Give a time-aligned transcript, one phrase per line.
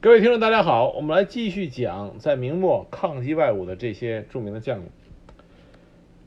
[0.00, 4.86] 各位听众，大家好，我们来继续讲在明末抗击外侮的这些著名的将领。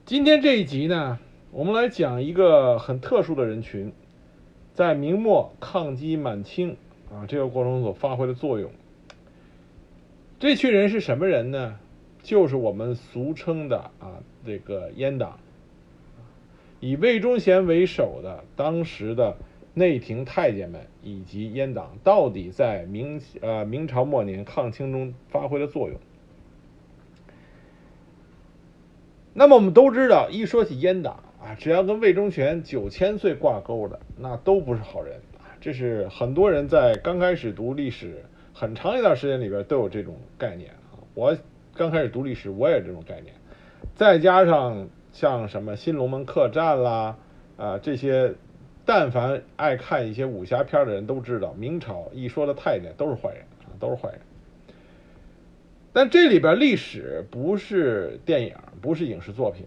[0.05, 1.19] 今天这一集呢，
[1.51, 3.93] 我们来讲一个很特殊的人群，
[4.73, 6.75] 在明末抗击满清
[7.09, 8.69] 啊这个过程中所发挥的作用。
[10.37, 11.79] 这群人是什么人呢？
[12.21, 15.39] 就是我们俗称的啊这个阉党，
[16.81, 19.37] 以魏忠贤为首的当时的。
[19.73, 25.97] 内廷太监们以及阉党到底在明呃明朝末年抗清中发挥了作用？
[29.33, 35.55] 那么我们都知道，一说起阉党啊，只要跟魏忠贤九千岁挂钩的，那都不是好人啊。
[35.61, 40.99] 这是很多人在刚开始读历史很长一段时间里边都有这种概念啊。
[41.13, 41.37] 我
[41.75, 43.33] 刚开始读历史，我也这种概念。
[43.95, 47.17] 再加上像什么新龙门客栈啦
[47.55, 48.35] 啊这些。
[48.93, 53.45] 但凡爱看一些武侠片的人都知道，明朝一说的太监都是坏人，
[53.79, 54.19] 都是坏人。
[55.93, 59.65] 但这里边历史不是电影，不是影视作品。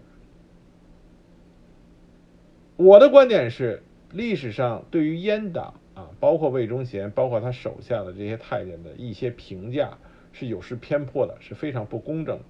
[2.77, 9.97] 我的观点是，历史上对于阉党啊，包括魏忠贤，包括他手下的这些太监的一些评价
[10.33, 12.45] 是有失偏颇的，是非常不公正的。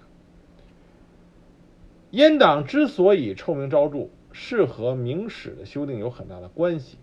[2.11, 4.09] 阉党之所以臭名昭著。
[4.37, 6.97] 是和明史的修订有很大的关系，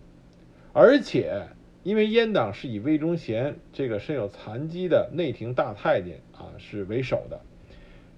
[0.71, 1.47] 而且
[1.81, 7.41] 因为阉党是以魏忠贤这个身有残疾的内廷大太监啊是为首的，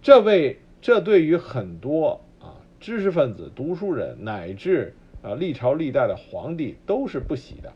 [0.01, 4.93] 这位这对于很多啊知识分子、读书人乃至
[5.23, 7.71] 啊历朝历代的皇帝都是不喜的，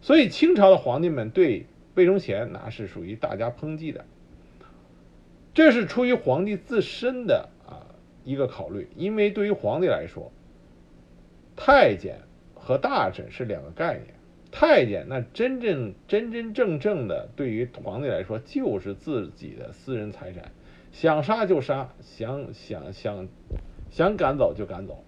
[0.00, 4.04] 所以清朝的皇帝们对魏忠贤那是属于大加抨击的，
[5.52, 7.82] 这是出于皇帝自身的啊
[8.24, 10.30] 一个考虑，因为对于皇帝来说。
[11.56, 12.18] 太监
[12.54, 14.14] 和大臣是两个概念。
[14.54, 20.52] 太监那真正真真正正的，对于皇帝来说就是自己的私人财产，
[20.92, 23.26] 想杀就杀，想想想
[23.90, 25.02] 想赶走就赶走。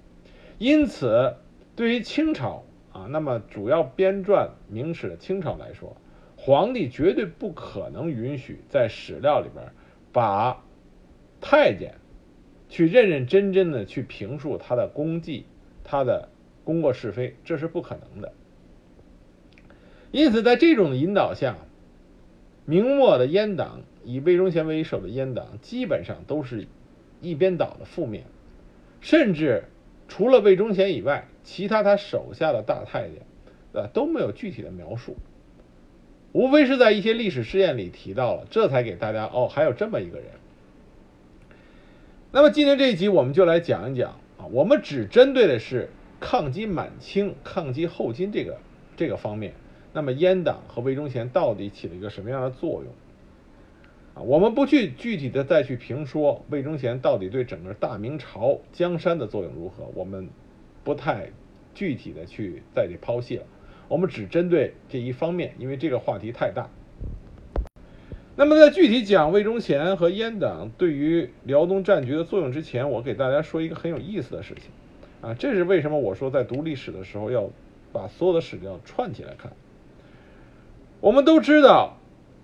[0.57, 1.35] 因此，
[1.77, 5.95] 对于清朝啊，那么主要编撰明史的清朝来说，
[6.37, 9.63] 皇帝绝对不可能允许在史料里边
[10.11, 10.65] 把
[11.43, 11.97] 太监
[12.71, 15.45] 去认认真真的去评述他的功绩，
[15.85, 16.31] 他的。
[16.65, 18.33] 功过是非，这是不可能的。
[20.11, 21.57] 因此，在这种引导下，
[22.65, 26.69] 明末的阉党以魏忠贤为首的阉党，基本上都是
[27.21, 28.25] 一边倒的负面，
[29.01, 29.65] 甚至
[30.07, 33.23] 除了魏忠贤以外，其他他手下的大太监，
[33.73, 35.17] 啊，都没有具体的描述，
[36.31, 40.29] 无非是在一些历史事件里提到了，这才给大家哦，还有这么一个人。
[42.31, 45.91] 那么今天这一集，我们就来讲一讲啊，我们只针对的是。
[46.25, 48.57] 抗击满清、抗击后金这个
[48.97, 49.53] 这个方面，
[49.93, 52.95] 那么阉党和魏忠贤到底起了一个什么样的作用？
[54.15, 60.31] 啊，我们不去具体的再去评说魏忠贤到底对整个大明朝江山的作用如何，我们
[60.83, 61.29] 不太
[61.75, 63.45] 具体的去在这剖析了。
[63.89, 66.71] 我们只针对这一方面，因为这个话题太大。
[68.35, 74.71] 那么在具体讲魏忠贤和阉党对于辽东战局的作用之前，我给大家说一个很有意思的事情。
[75.25, 77.49] 啊，这是为什么我说在读历史的时候要
[77.95, 79.53] 把所有的史料串起来看。
[81.01, 81.97] 我们都知道，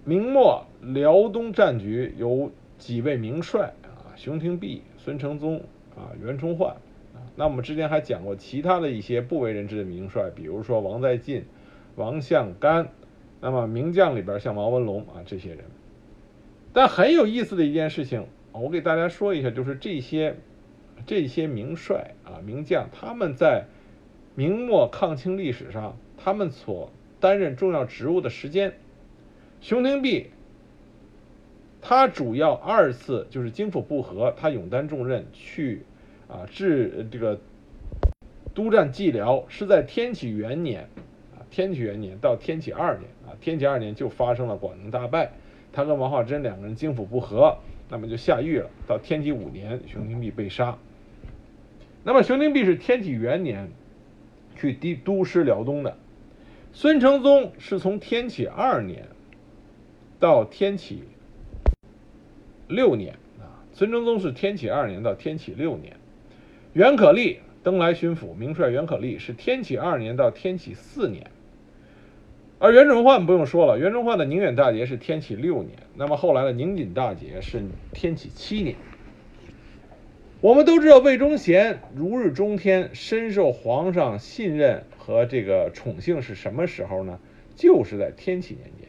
[0.06, 5.58] 明末辽东战局有几位名帅啊，熊廷弼、孙承宗
[5.94, 6.70] 啊、袁崇焕
[7.14, 7.20] 啊。
[7.36, 11.44] 那我们之前还讲过其他的一些不为人知的名帅，比如说王在晋、
[11.96, 12.88] 王向干。
[13.42, 15.66] 那么名将里边像毛文龙啊这些人。
[16.72, 20.36] 但很有意思的一件事情，我给大家说一下，就是这些。
[21.06, 23.64] 这些名帅啊、名将，他们在
[24.34, 28.74] 明末抗清历史上，他们所担任重要职务的时间，
[29.60, 30.30] 熊廷弼，
[31.82, 35.82] 他主要二次就是京府不和，他勇担重任去
[36.28, 37.40] 啊治这个
[38.54, 40.82] 督战蓟辽，是在天启元年
[41.34, 45.32] 啊，天启元年到天启二年啊，天启二年就发生了广宁大败，
[45.72, 47.58] 他跟王化贞两个人京府不和，
[47.88, 48.70] 那么就下狱了。
[48.86, 50.78] 到天启五年，熊廷弼被杀。
[52.02, 53.70] 那么，熊廷弼是天启元年
[54.56, 55.98] 去督督师辽东的，
[56.72, 59.06] 孙承宗是从天启二年
[60.18, 61.04] 到天启
[62.68, 63.60] 六年啊。
[63.72, 65.96] 孙承宗是天启二年到天启六年，
[66.72, 71.30] 袁可立登莱巡抚，名帅袁可立是天启二年到天启四年，
[72.58, 77.62] 而袁崇焕不用说了，袁崇焕的宁远大捷是天启六年，那么后来的宁锦大捷是
[77.92, 78.74] 天启七年。
[80.42, 87.18] 我们都知道魏忠贤如日中天，深受皇上信任和这个宠幸是什么时候呢？
[87.56, 88.88] 就是在天启年间，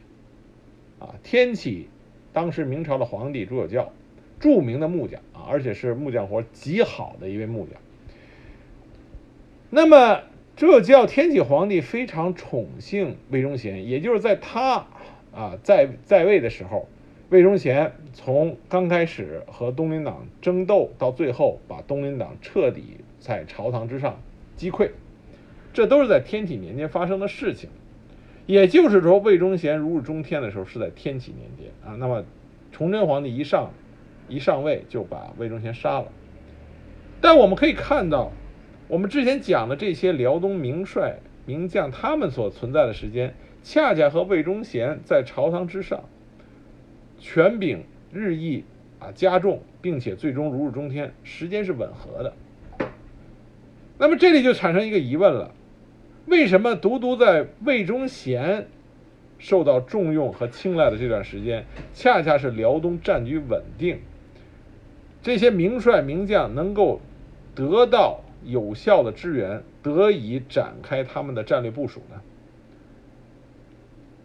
[0.98, 1.90] 啊，天启
[2.32, 3.92] 当时明朝的皇帝朱有教，
[4.40, 7.78] 著名的木匠啊，而且是木匠活极好的一位木匠。
[9.68, 10.22] 那么
[10.56, 14.86] 朱有教天启皇帝非常宠幸魏忠贤，也就是在他
[15.34, 16.88] 啊在在位的时候，
[17.32, 24.20] 魏忠贤从刚开始和东林党争斗，到最后把东林党彻底在朝堂之上
[24.54, 24.90] 击溃，
[25.72, 27.70] 这都是在天启年间发生的事情。
[28.44, 31.96] 也就是说，魏忠贤如日中天的时候是在天启年间啊。
[31.98, 32.22] 那么，
[32.70, 33.70] 崇祯皇帝一上
[34.28, 36.08] 一上位就把魏忠贤杀了。
[37.22, 38.30] 但我们可以看到，
[38.88, 46.04] 我们之前讲的这些辽东名帅名将，他们所存在的时间，恰恰和魏忠贤在朝堂之上
[47.22, 48.64] 权柄日益
[48.98, 52.34] 啊加重，并且最终如日中天，时间是吻合的。
[53.96, 55.54] 那么这里就产生一个疑问了。
[56.26, 58.66] 为什么独独在魏忠贤
[59.38, 61.64] 受到重用和青睐的这段时间，
[61.94, 64.00] 恰恰是辽东战局稳定，
[65.22, 67.00] 这些名帅名将能够
[67.54, 72.20] 得到有效的支援，得以展开他们的战略部署呢？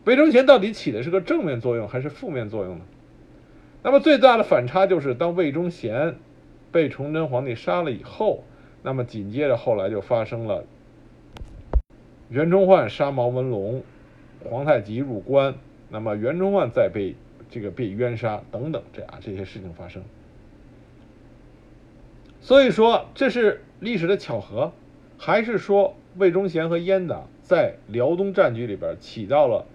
[0.07, 2.85] 魏忠贤到底起的是个正面作用还是负面作用呢？
[3.83, 6.15] 那么最大的反差就是，当魏忠贤
[6.71, 8.45] 被崇祯皇帝杀了以后，
[8.83, 10.63] 那么紧接着后来就发生了。
[12.29, 13.83] 袁崇焕杀毛文龙，
[14.49, 15.55] 皇太极入关，
[15.89, 17.13] 那么袁崇焕再被
[17.49, 20.01] 这个被冤杀等等，这样这些事情发生。
[22.39, 24.71] 所以说这是历史的巧合，
[25.17, 29.65] 还是说魏忠贤和阉党在辽东战局里边起到了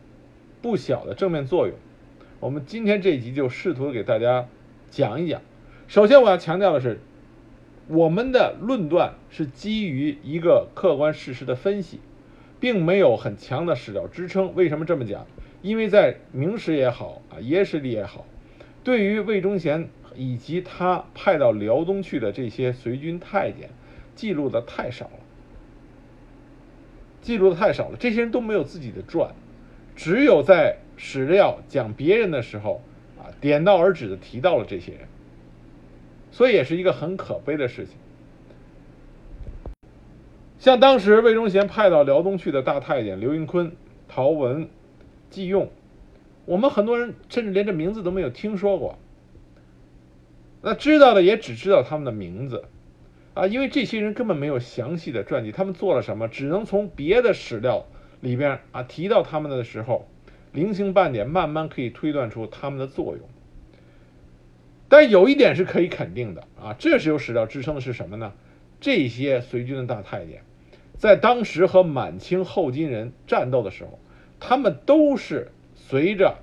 [0.63, 1.77] 不小的正面作用？
[2.41, 4.47] 我们今天这一集就试图给大家
[4.91, 5.43] 讲一讲。
[5.89, 7.01] 首先我要强调的是，
[7.89, 12.01] 我们的论断是基于一个客观事实的分析。
[12.63, 14.55] 并没有很强的史料支撑。
[14.55, 15.27] 为什么这么讲？
[15.63, 18.25] 因为在明史也好啊，野史里也好，
[18.85, 23.69] 对于魏忠贤以及他派到辽东去的这些随军太监，
[24.15, 25.19] 记录的太少了，
[27.21, 27.97] 记录的太少了。
[27.99, 29.35] 这些人都没有自己的传，
[29.95, 32.83] 只有在史料讲别人的时候
[33.19, 35.01] 啊，点到而止的提到了这些人，
[36.31, 37.95] 所以也是一个很可悲的事情。
[40.59, 43.73] 像当时魏忠贤派到辽东去的大太监刘云坤、
[44.07, 44.69] 陶文、
[45.29, 45.71] 季用，
[46.45, 48.97] 我们很多人甚至连这名字都没有听说过。
[50.61, 52.65] 那知道的也只知道他们的名字，
[53.35, 57.85] 啊，因为这些人根本没有详细的传记，他们做了什么，只能从别的史料
[58.23, 60.09] 里边啊提到他们的时候，
[60.53, 63.29] 零星半点，慢慢可以推断出他们的作用。
[64.89, 68.33] 但有一点是可以肯定的啊，这是有史料支撑的是什么呢？
[68.81, 70.43] 这些随军的大太监。
[70.97, 73.99] 在当时和满清后金人战斗的时候，
[74.39, 76.37] 他们都是随着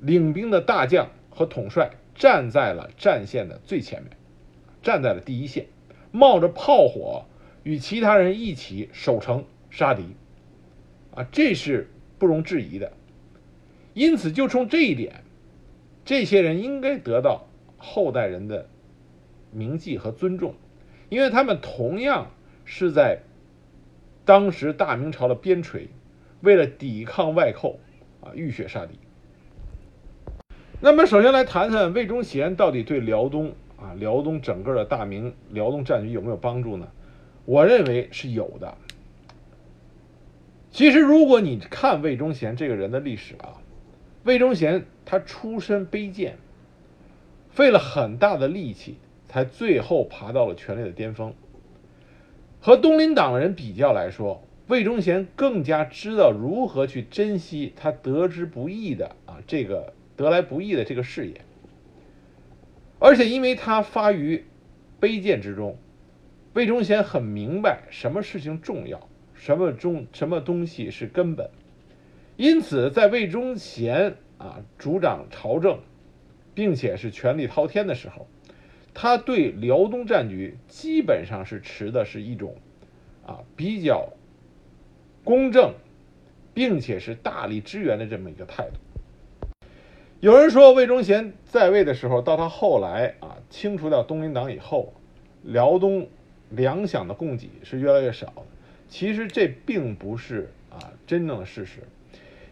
[0.00, 4.12] 领兵的大将和统帅站在了战线的最前面，
[4.82, 5.66] 站在了第一线，
[6.12, 7.24] 冒着炮火
[7.64, 9.44] 与其他人一起守城
[9.74, 10.04] 杀敌，
[11.14, 12.92] 啊，这是不容置疑的。
[13.92, 15.24] 因此，就冲这一点，
[16.04, 18.68] 这些人应该得到后代人的
[19.50, 20.54] 铭记和尊重，
[21.08, 22.30] 因为他们同样。
[22.66, 23.18] 是在
[24.24, 25.88] 当时大明朝的边陲，
[26.40, 27.78] 为了抵抗外寇
[28.22, 28.94] 啊，浴血杀敌。
[30.80, 36.88] 那么，首先来谈谈魏忠贤到底对辽东啊，辽东整个的大明辽东战局有没有帮助呢？
[37.44, 38.78] 我认为是有的。
[40.74, 43.62] 其实，如果你看魏忠贤这个人的历史啊，
[44.24, 46.36] 魏忠贤他出身卑贱，
[47.48, 48.96] 费了很大的力气，
[49.28, 51.32] 才最后爬到了权力的巅峰。
[52.60, 61.40] 和东林党人比较来说，魏忠贤更加知道如何去珍惜他得之不易的啊这个得来不易的这个事业，
[62.98, 64.44] 而且因为他发于
[65.00, 65.78] 卑贱之中，
[66.52, 69.08] 魏忠贤很明白什么事情重要，
[69.44, 71.50] 什么中什么东西是根本，
[72.38, 75.80] 因此在魏忠贤啊主掌朝政，
[76.54, 78.26] 并且是权力滔天的时候。
[78.94, 82.56] 他对辽东战局基本上是持的是一种，
[83.26, 84.08] 啊比较
[85.22, 85.74] 公正，
[86.54, 89.46] 并且是大力支援的这么一个态度。
[90.20, 94.94] 有人说魏忠贤在位的时候，到他后来啊清除掉东林党以后，
[95.42, 96.08] 辽东
[96.48, 98.42] 粮饷的供给是越来越少的。
[98.94, 101.80] 其实这并不是啊真正的事实，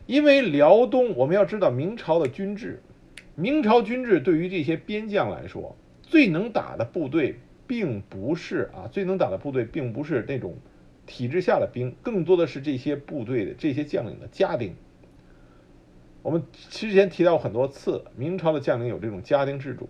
[0.06, 2.82] 因为辽东我们要知道明朝的军制，
[3.36, 5.76] 明朝军制对于这些边将来说。
[6.02, 7.36] 最能打的部队，
[7.68, 10.56] 并不是啊，最能打的部队并不是那种
[11.06, 14.74] 体制下的兵，更多的是这些部队的这些将领的家丁。
[16.22, 19.88] 我们之前提到很多次，明朝的将领有这种家丁制度。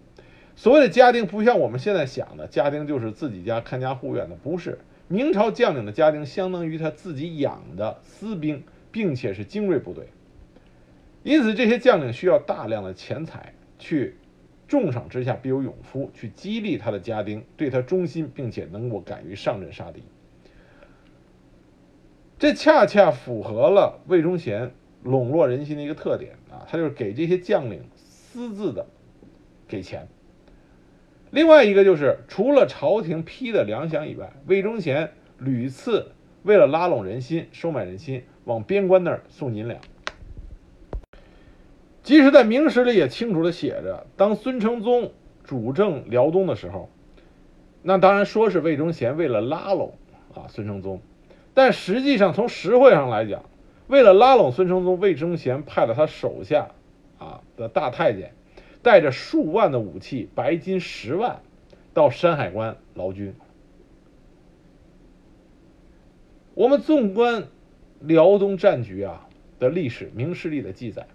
[0.55, 4.79] 所谓的家丁，不像我们现在想的，家丁就是自己家看家护院的，不是。
[5.09, 10.07] 明朝将领的家丁，相当于他自己养的私兵，并且是精锐部队。
[11.23, 14.17] 因此，这些将领需要大量的钱财，去
[14.67, 20.03] 重赏之下必有勇夫，去激励他的家丁对他忠心，并且能够敢于上阵杀敌。
[22.39, 24.73] 这恰恰符合了魏忠贤
[25.05, 28.87] 笼络人心的一个特点啊，他就是给这些将领私自的
[29.69, 30.09] 给钱。
[31.33, 36.13] 另外一个就是，除了朝廷批的粮饷以外，魏忠贤屡次
[36.43, 39.81] 为了拉拢人心、收买人心，往边关那儿送银两。
[42.03, 45.11] 即使在明史里也清楚的写着，当孙承宗
[45.43, 46.91] 主政辽东的时候，
[47.81, 49.95] 那当然说是魏忠贤为了拉拢
[50.35, 51.01] 啊孙承宗，
[51.55, 53.43] 但实际上从实惠上来讲，
[53.87, 56.69] 为了拉拢孙承宗，魏忠贤派了他手下
[57.19, 58.35] 啊的大太监。
[58.83, 61.41] 带着数万的武器，白金十万，
[61.95, 63.35] 到山海关劳军。
[66.55, 67.49] 我们纵观
[68.01, 71.07] 辽东战局啊的历史，明史里的记载，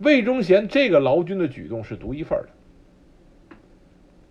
[0.00, 2.48] 魏忠贤这个劳军的举动是独一份的。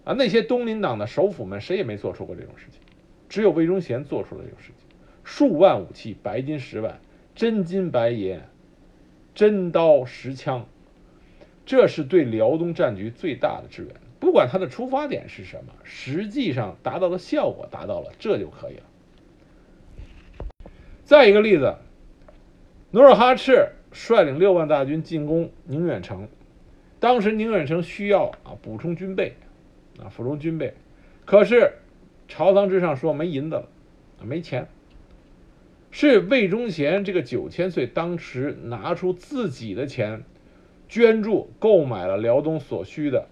[0.03, 2.81] 啊，那些东林党的首辅们谁也没做出过这种事情，
[3.29, 4.86] 只有魏忠贤做出了这种事情。
[5.24, 7.00] 数万武器，白金十万，
[7.33, 8.41] 真金白银。
[9.33, 10.65] 真刀实枪，
[11.65, 13.95] 这是对辽东战局最大的支援。
[14.19, 18.83] 不管他的出发点是什么，实际上达到的效果达到了，这就可以了。
[21.03, 21.75] 再一个例子，
[22.91, 26.27] 努尔哈赤率领六万大军进攻宁远城，
[26.99, 29.35] 当时宁远城需要啊补充军备，
[29.99, 30.73] 啊补充军备，
[31.25, 31.73] 可是
[32.27, 33.67] 朝堂之上说没银子了，
[34.21, 34.67] 没钱。
[35.95, 40.23] 是魏忠贤这个九千岁当时拿出自己的钱
[40.89, 43.27] 捐助购买了辽东所需的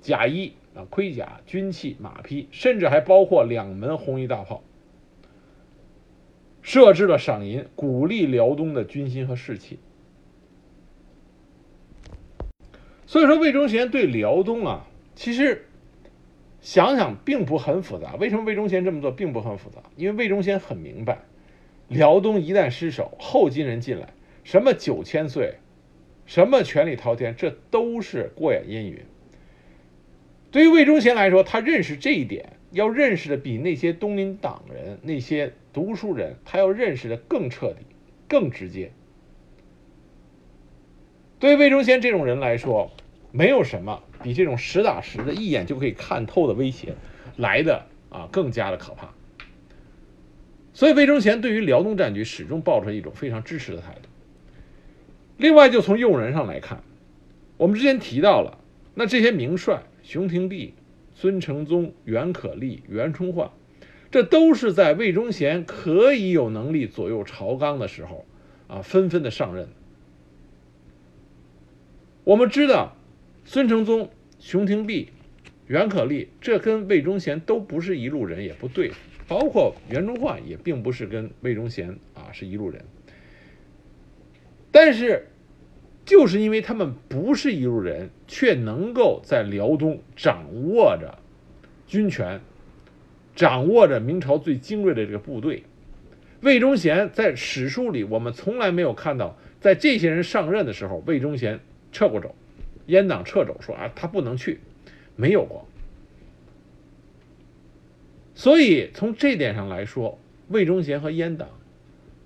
[0.00, 4.64] 甲衣啊盔甲军器马匹，甚至还包括两门红衣大炮，
[6.60, 9.78] 设置了赏银，鼓励辽东的军心和士气。
[13.06, 15.66] 所以说，魏忠贤对辽东啊，其实。
[16.62, 19.82] 想想并不很复杂，为什么魏忠贤这么做并不很复杂？
[19.96, 21.18] 因为魏忠贤很明白，
[21.88, 24.14] 辽东一旦失守，后金人进来，
[24.44, 25.56] 什么九千岁，
[26.24, 29.00] 什么权力滔天，这都是过眼烟云。
[30.52, 37.84] 对于魏忠贤来说，他认识这一点，要认识的比那些东林党人、那些读书人，他要认识的更彻底、
[38.28, 38.92] 更直接。
[41.40, 42.92] 对魏忠贤这种人来说，
[43.32, 44.02] 没有什么。
[44.22, 46.94] 比这种实打实的、一眼就可以看透的威胁
[47.36, 49.08] 来的啊更加的可怕。
[50.72, 54.08] 所以魏忠贤对于辽东战局始终抱着一种非常支持的态度。
[55.38, 56.84] 另外，就从用人上来看，
[57.56, 58.58] 我们之前提到了，
[58.94, 60.74] 那这些名帅熊廷弼、
[61.16, 63.50] 孙承宗、袁可立、袁崇焕，
[64.12, 68.24] 这都是在魏忠贤可以有能力左右朝纲的时候
[68.68, 69.68] 啊纷纷的上任。
[72.22, 72.94] 我们知道。
[73.44, 74.08] 孙承宗、
[74.38, 75.10] 熊廷弼、
[75.66, 78.92] 袁可立，这跟魏忠贤都不是一路人，也不对。
[79.28, 82.84] 包括袁崇焕也并不是跟魏忠贤啊是一路人。
[84.70, 85.26] 但是，
[86.04, 91.18] 就是因为他们不是一路人，却能够在辽东掌握着
[91.86, 92.40] 军权，
[93.34, 95.62] 掌握着明朝最精锐的这个部队。
[96.40, 101.60] 魏忠贤在史书里，我们从来没有看到，在这些人上任的时候，魏忠贤
[101.92, 102.34] 撤过走。
[102.86, 104.60] 阉党撤走，说啊，他不能去，
[105.16, 105.66] 没有过。
[108.34, 111.48] 所以从这点上来说，魏忠贤和阉党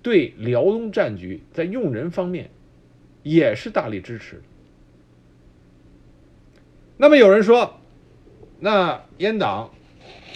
[0.01, 2.49] 对辽东战局在用人方面
[3.23, 4.41] 也是大力支持。
[6.97, 7.79] 那么有人说，
[8.59, 9.71] 那阉党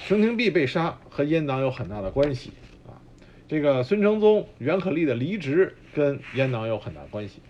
[0.06, 2.52] 熊廷弼被杀和阉党有很大的关系
[2.86, 3.02] 啊，
[3.48, 7.42] 这个孙承宗、袁可立的离职跟阉党有很大关系。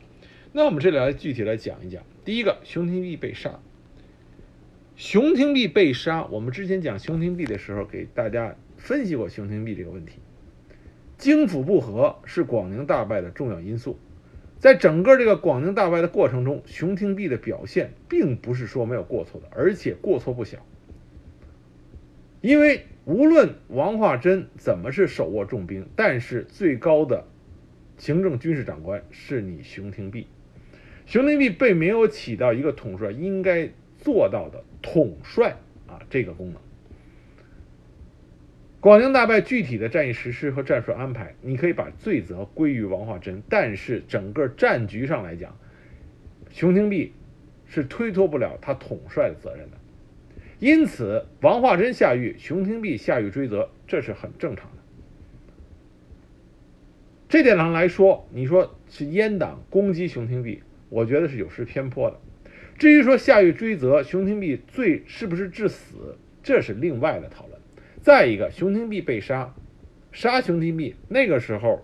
[0.53, 2.01] 那我们这里来具体来讲一讲。
[2.23, 3.59] 第一个，熊廷弼被杀。
[4.95, 10.19] 熊廷弼被杀，我们之前讲熊廷弼的时候，给大家分析过熊廷弼这个问题。
[11.17, 13.97] 京府不和是广宁大败的重要因素，
[14.59, 20.59] 在整个这个广宁大败的过程中，熊廷弼的表现并不是说没有过错的，而且过错不小。
[22.41, 27.25] 因为无论王化贞怎么是手握重兵，但是最高的
[27.97, 30.27] 行政军事长官是你熊廷弼。
[31.11, 36.61] 熊廷弼并没有起到一个统帅应该做到的统帅啊这个功能，
[38.79, 45.53] 广宁大败具体的战役实施和战术安排，你可以把罪责归于王化贞，但是整个战局上来讲，
[46.49, 47.11] 熊廷弼
[47.65, 49.77] 是推脱不了他统帅的责任的。
[50.59, 54.77] 因此，王化贞下狱，熊廷弼下狱追责，这是很正常的。
[57.27, 62.19] 这点上来说，你说是阉党攻击熊廷弼，我觉得是有失偏颇的。
[62.77, 67.59] 至于说下狱追责，熊廷弼罪是不是致死，这是另外的讨论。
[68.01, 69.55] 再一个，熊廷弼被杀，
[70.11, 71.81] 杀熊廷弼那个时候，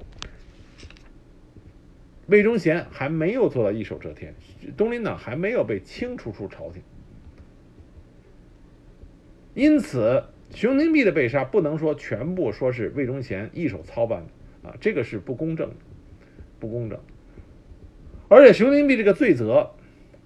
[2.26, 4.36] 魏忠贤还没有做到一手遮天，
[4.76, 6.82] 东林党还没有被清除出朝廷，
[9.54, 10.24] 因此
[10.54, 15.76] 熊廷弼的被杀不能说全部说是魏忠贤一手操办的啊，这个是不公正的，
[16.60, 17.00] 不公正。
[18.30, 19.72] 而且熊廷弼这个罪责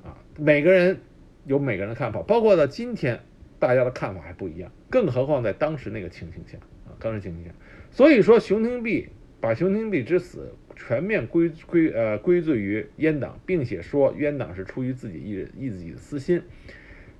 [0.04, 1.00] 啊，每个人
[1.46, 3.20] 有每个人的看法，包括到今天。
[3.60, 7.52] 大家的看法还不一样，更何况在当时那个情形下啊，当时情形下，
[7.92, 16.42] 所以说熊廷弼把熊廷弼之死全面归归呃归罪于阉党，并且说阉党是出于自己一一自己的私心，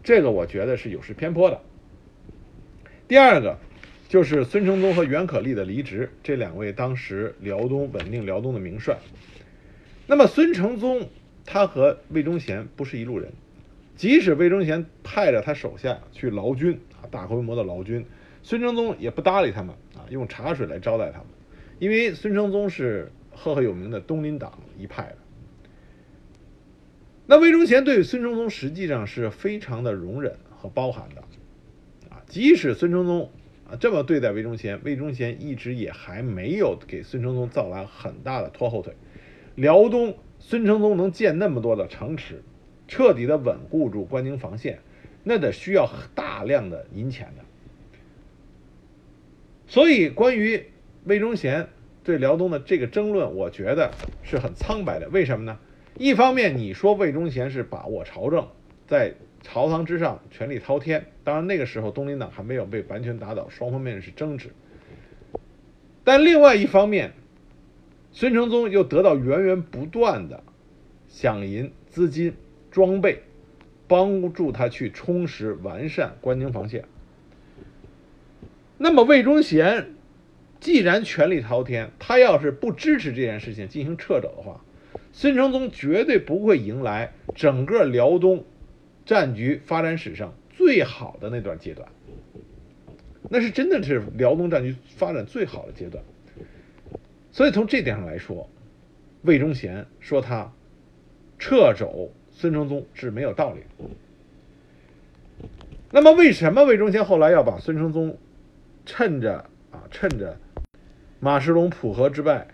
[0.02, 1.62] 这个我觉得是有失偏颇的。
[3.08, 3.60] 第二个
[4.10, 8.98] 就是孙承宗和袁可立的离职，这两位当时辽东稳定辽东的名帅。
[10.08, 11.10] 那么孙承宗
[11.46, 13.32] 他和魏忠贤不是一路人。
[13.96, 18.04] 即使魏忠贤派着他手下去劳军啊，大规模的劳军，
[18.42, 21.28] 孙承宗也不搭理他们啊，用茶水来招待他们，
[21.78, 25.18] 因为孙承宗是赫赫有名的东林党一派的。
[27.28, 31.22] 那魏忠贤对孙承宗实际上是非常的容忍和包含的
[32.10, 33.30] 啊，即使孙承宗
[33.70, 38.96] 啊这么对待魏忠贤，魏忠贤一直也还没有给孙承宗造来很大的拖后腿。
[39.62, 42.42] 辽东孙承宗能建那么多的城池。
[42.88, 44.80] 彻底的稳固住关宁防线，
[45.24, 47.44] 那得需要大量的银钱的。
[49.66, 50.66] 所以，关于
[51.06, 51.70] 魏忠贤
[52.04, 55.08] 对辽东的这个争论，我觉得是很苍白的。
[55.08, 55.58] 为什么呢？
[55.98, 58.46] 一方面，你说魏忠贤是把握朝政，
[58.88, 64.50] 在朝堂之上权力滔天，当然那个时候东林党还没有被完全打倒，双方面是争执。
[66.04, 67.14] 但另外一方面，
[68.12, 70.44] 孙承宗又得到源源不断的
[71.10, 72.34] 饷银资金。
[72.72, 73.24] 装备，
[73.90, 76.86] 帮助他去充实完善关宁防线。
[78.78, 79.90] 那么魏忠贤
[80.62, 84.64] 既然权力滔天，他要是不支持这件事情进行撤走的话，
[85.12, 88.46] 孙承宗绝对不会迎来整个辽东
[89.06, 91.90] 战局发展史上最好的那段阶段。
[93.30, 96.02] 那是真的是辽东战局发展最好的阶段。
[97.32, 98.50] 所以从这点上来说，
[99.24, 100.52] 魏忠贤说他
[101.40, 102.12] 撤走。
[102.34, 105.48] 孙承宗是没有道理的。
[105.92, 108.18] 那么，为什么魏忠贤后来要把孙承宗
[108.86, 110.40] 趁着啊趁着
[111.20, 112.48] 马世龙浦河之败，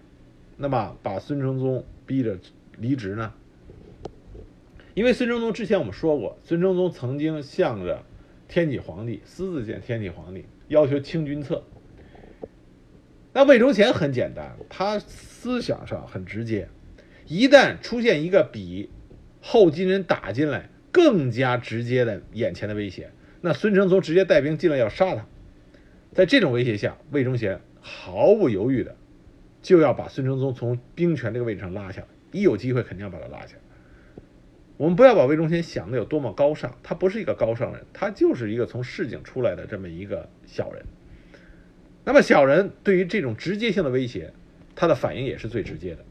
[0.57, 2.37] 那么把孙承宗逼着
[2.79, 3.31] 离职呢？
[4.95, 8.03] 因为孙承宗之前我们说过，孙承宗曾经向着
[8.47, 11.63] 天启皇帝私自见天启皇帝，要求清君侧。
[13.37, 16.69] 那魏忠贤很简单，他思想上很直接，
[17.27, 18.89] 一旦出现一个比。
[19.41, 23.11] 后金人打进来，更加直接的眼前的威胁。
[23.41, 25.27] 那孙承宗直接带兵进来要杀他，
[26.13, 28.95] 在这种威胁下，魏忠贤毫不犹豫的
[29.61, 34.23] 就要把孙承宗从兵权这个位置上拉下来，一有机会肯定要把他拉下来。
[34.77, 40.83] 我们不要把魏忠贤想的有多么高尚，他不是一个高尚人，他就是一个从市井出来的这么一个小人。
[42.07, 44.31] 那么小人对于这种直接性的威胁，
[44.77, 46.05] 他的反应也是最直接的。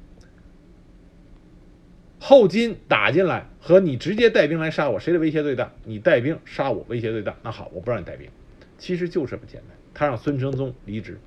[2.21, 5.73] 后金打进来和你直接带兵来杀我，谁的威胁最大？
[5.85, 7.35] 你带兵杀我，威胁最大。
[7.43, 8.29] 那好，我不让你带兵，
[8.77, 9.71] 其实就这么简单。
[9.95, 11.19] 他让孙承宗离职。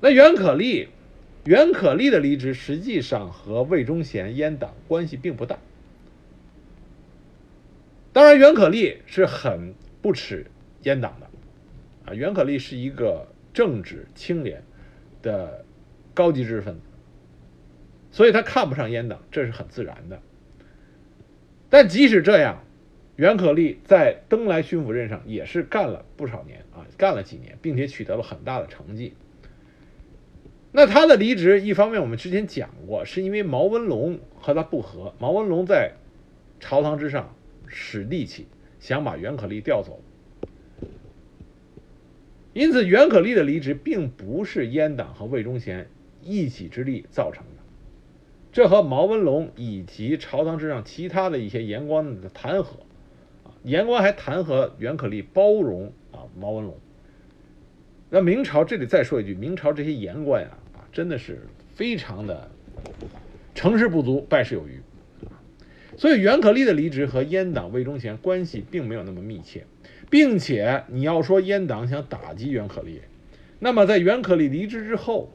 [0.00, 0.88] 那袁可立，
[1.44, 5.60] 袁可立的离职实际上和魏忠贤阉党关系并不大。
[8.12, 10.46] 当然，袁可立是很不耻
[10.82, 11.30] 阉党的，
[12.06, 14.62] 啊，袁可立是一个正直清廉
[15.22, 15.64] 的
[16.12, 16.80] 高级知识分子。
[18.10, 20.20] 所以他看不上阉党，这是很自然的。
[21.68, 22.62] 但即使这样，
[23.16, 29.14] 袁可立在登莱巡抚任上也是干了不少年啊，干了几年，并且取得了很大的成绩。
[30.70, 35.92] 那他的离职，一方面我们之前讲过，是因为毛文龙和他不和，毛文龙在
[36.60, 37.34] 朝堂之上
[37.66, 38.46] 使力气，
[38.78, 40.00] 想把袁可立调走。
[42.54, 45.88] 因此，袁可立的离职并不是阉党和魏忠贤
[46.22, 47.62] 一己之力造成的。
[48.52, 52.66] 这和毛文龙以及朝堂之上其他的一些言官的弹劾，
[53.42, 56.78] 啊，言官还弹劾袁可立包容啊毛文龙，
[58.08, 62.48] 那明朝这里再说一句，明朝这些言官呀，啊，真的是非常的
[63.56, 64.80] 成事不足，败事有余。
[65.96, 69.64] 所以袁可立的离职和阉党魏忠贤关系并没有那么密切，
[70.14, 73.00] 并且你要说阉党想打击袁可立，
[73.58, 75.32] 那么在袁可立离职之后，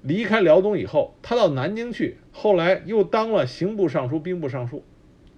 [0.00, 4.84] 离开辽东以后，他到南京去，后来又当了刑部尚书、兵部尚书，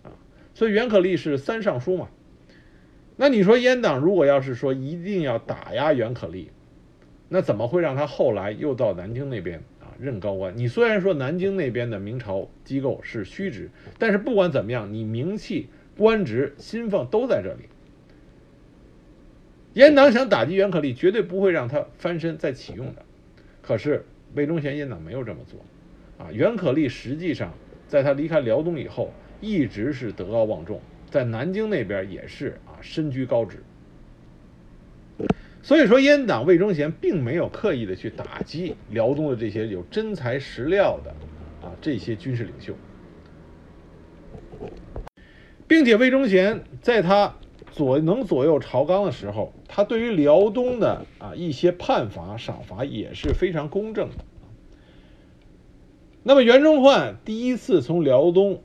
[0.03, 0.12] 啊，
[0.53, 2.11] 所以袁可立是三尚书嘛。
[3.17, 6.51] 那你说阉党如果要是说一定要打压袁可立，
[7.31, 10.59] 那怎么会让他后来又到南京那边啊任高官？
[10.59, 17.71] 你虽然说南京那边的明朝机构是虚职，但是不管怎么样，你名气、官职、薪俸都在这里。
[19.75, 23.03] 阉党想打击袁可立，绝对不会让他翻身再启用的。
[23.63, 24.05] 可是
[24.35, 25.61] 魏忠贤阉党没有这么做，
[26.19, 27.55] 啊，袁可立实际上
[27.89, 30.81] 在他离开辽东以后，一直是德高望重。
[31.09, 33.63] 在南京那边也是啊，身居高职。
[35.63, 41.15] 所以说，阉党魏忠贤并没有刻意的去打击辽东的这些有真材实料的
[41.67, 42.75] 啊这些军事领袖，
[45.69, 47.37] 并且魏忠贤在他
[47.71, 54.25] 左能左右朝纲的时候，他对于辽东的啊一些判罚赏罚也是非常公正的。
[56.23, 58.63] 那么袁崇焕第一次从辽东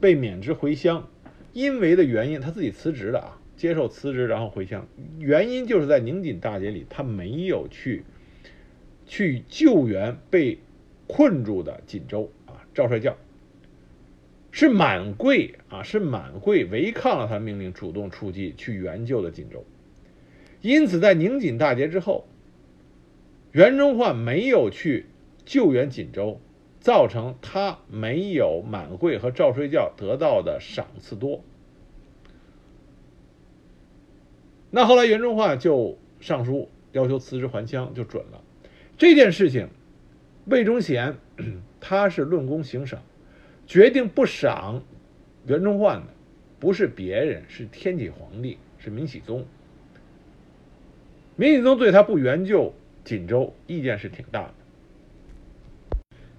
[0.00, 1.08] 被免职回乡。
[1.52, 4.86] 因为的原因，他自己辞职了啊，接受辞职，然后回乡。
[5.20, 8.04] 原因就是在宁锦大捷里，他没有去
[9.06, 10.58] 去救援被
[11.06, 13.16] 困住的锦州啊，赵帅教
[14.50, 19.64] 是满贵啊，是满贵违抗了他命令，主动出击去援救的锦州。
[20.64, 22.26] 因此，在宁锦大捷之后，
[23.52, 25.06] 袁崇焕没有去
[25.44, 26.40] 救援锦州。
[26.80, 31.42] 造成他没有满桂和赵睡觉得到的赏赐多。
[34.70, 38.44] 那后来袁崇焕就上书要求辞职还乡，就准了。
[38.98, 39.66] 这件事情，
[40.44, 41.16] 魏忠贤
[41.80, 43.00] 他是论功行赏，
[43.66, 44.82] 决定不赏
[45.46, 46.08] 袁崇焕的
[46.60, 49.46] 不是别人，是天启皇帝，是明熹宗。
[51.36, 52.72] 明熹宗对他不援救
[53.04, 54.54] 锦州，意见是挺大的。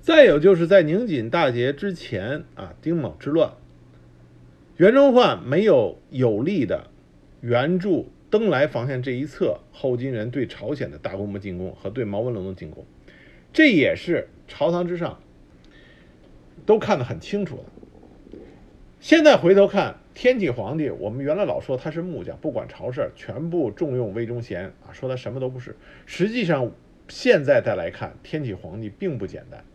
[0.02, 3.52] 再有就是在宁锦大捷之前啊，丁卯之乱，
[4.78, 6.88] 袁崇焕没有有力的
[7.42, 12.86] 援助登莱防线这一侧后金人对朝鲜的大规模进攻和对毛文龙的进攻，
[13.52, 15.20] 这也是朝堂之上
[16.66, 18.40] 都看得很清楚的。
[19.00, 25.76] 现在回头看，天启皇帝，我们原来老说他是木匠，不管朝事全部重用魏忠贤啊，说他什么都不是。
[26.06, 26.72] 实际上，
[27.10, 29.66] 现在再来看，天启皇帝并不简单。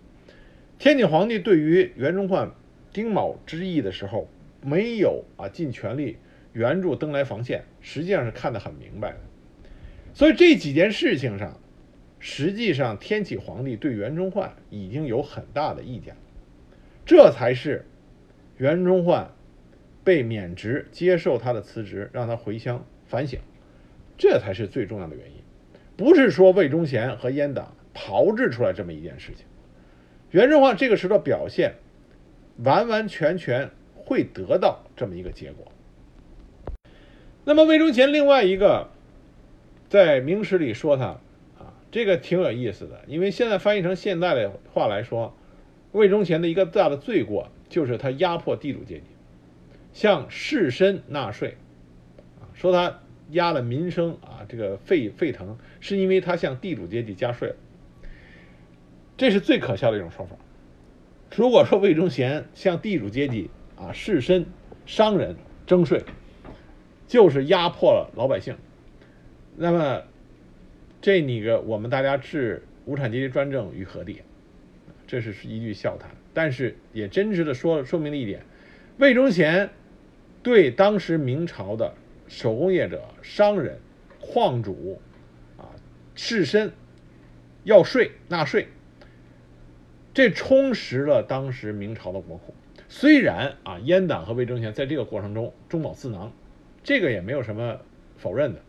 [0.79, 2.51] 天启皇帝对于袁崇焕、
[2.91, 4.31] 丁卯之役的时候，
[4.63, 6.17] 没有啊尽全力
[6.55, 9.19] 援助登莱防线，实际上是看得很明白的。
[10.15, 11.61] 所以这几件事情上，
[12.19, 16.17] 实际上天启皇帝对袁崇焕已经有很大的意见，
[17.05, 17.85] 这才是
[18.57, 19.31] 袁崇焕
[20.03, 23.41] 被免职、接受他的辞职，让他回乡反省，
[24.17, 25.43] 这才是最重要的原因，
[25.97, 29.47] 不是说魏忠贤和阉党炮制出来这么一件事情。
[30.31, 31.75] 袁崇焕这个时候表现，
[32.65, 35.71] 完完全全会得到这么一个结果。
[37.45, 38.89] 那么魏忠贤另外一个，
[39.89, 41.21] 在明史里说他
[41.59, 45.37] 啊，这个挺有意思的，因为现在翻译成现代的话来说，
[45.93, 49.07] 魏忠贤的一个大的罪过就是他压迫地主阶级，
[49.93, 51.57] 向士绅纳税，
[52.41, 53.01] 啊，说他
[53.31, 57.57] 压了民生啊，这个沸沸腾，是因为他向地主阶级加税了。
[59.17, 60.37] 这是最可笑的一种说法。
[61.37, 64.45] 如果说魏忠贤向地主阶级啊、士绅、
[64.87, 66.03] 商人征税，
[67.07, 68.57] 就是压迫了老百姓，
[69.57, 70.03] 那么
[71.01, 74.23] 这你个我们大家置无产阶级专政于何地？
[75.07, 76.11] 这是一句笑谈。
[76.33, 78.43] 但是也真实的说说明了一点：
[78.99, 79.71] 魏忠贤
[80.43, 81.95] 对当时明朝的
[82.29, 83.79] 手工业者、商人、
[84.21, 85.01] 矿主
[85.59, 85.69] 啊、
[86.15, 86.71] 士绅
[87.65, 88.69] 要税纳税。
[90.13, 92.55] 这充实了当时明朝的国库。
[92.89, 96.33] 虽然啊，阉党和魏忠贤在这个过程中中饱私囊，
[96.83, 97.79] 这个也没有什么
[98.17, 98.61] 否认的。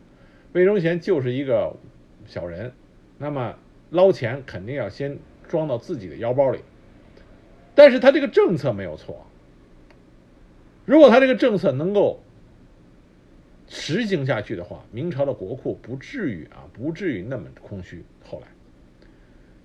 [0.54, 1.76] 魏忠贤就是一个
[2.28, 2.74] 小人，
[3.18, 3.56] 那么
[3.90, 6.60] 捞钱肯定要先装到自己的腰包里。
[7.74, 9.26] 但是他这个政策没有错。
[10.91, 12.21] 如果他这个政策能够
[13.69, 18.04] 实行下去的话，明朝的国库不至于啊，不至于那么空虚。
[18.25, 18.47] 后来。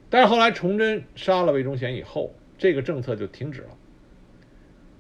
[0.09, 3.71] 但是后来崇祯杀了魏忠贤以后，这个政策就停止了，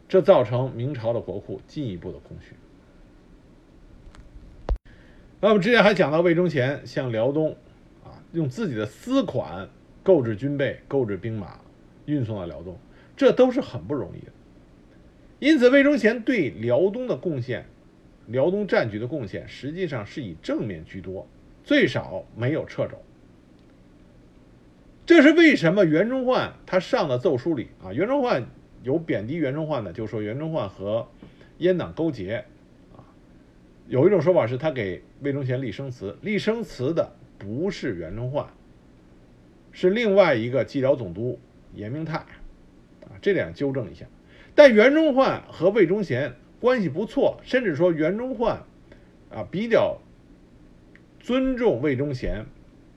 [0.08, 2.56] 这造成明朝的国库进一步的空虚。
[5.40, 7.56] 那么之前还讲到魏忠贤向辽东
[8.02, 9.68] 啊用自己的私款
[10.02, 11.60] 购置军备、购置兵马，
[12.06, 12.76] 运送到辽东，
[13.16, 14.32] 这都是很不容易的。
[15.38, 17.66] 因此，魏忠贤对辽东的贡献，
[18.26, 21.28] 辽东战局的贡献，实际上是以正面居多，
[21.62, 22.96] 最少没有掣肘。
[25.04, 25.84] 这是为什么？
[25.84, 28.46] 袁崇焕他上的奏书里啊，袁崇焕
[28.82, 31.06] 有贬低袁崇焕的，就说袁崇焕和
[31.60, 32.44] 阉党勾结
[32.96, 33.04] 啊。
[33.88, 38.48] 有一种说法是他给魏忠贤立生祠，立生祠的不是袁崇焕，
[39.70, 41.38] 是另外一个蓟辽总督
[41.74, 43.14] 严明泰啊。
[43.20, 44.06] 这点纠正一下。
[44.56, 48.64] 但袁崇焕和魏忠贤关系不错，甚至说袁崇焕
[49.30, 49.98] 啊比较
[51.20, 52.46] 尊重魏忠贤。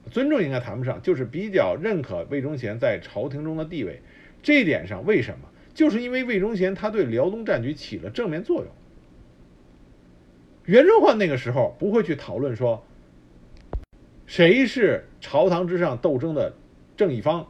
[0.10, 4.02] 尊重应该谈不上，就是比较认可魏忠贤在朝廷中的地位。
[4.42, 5.50] 这一点上，为什么？
[5.76, 8.68] 就是因为魏忠贤他对辽东战局起了正面作用。
[10.66, 12.84] 袁崇焕那个时候不会去讨论说
[14.26, 16.54] 谁是朝堂之上斗争的
[16.98, 17.48] 正义方，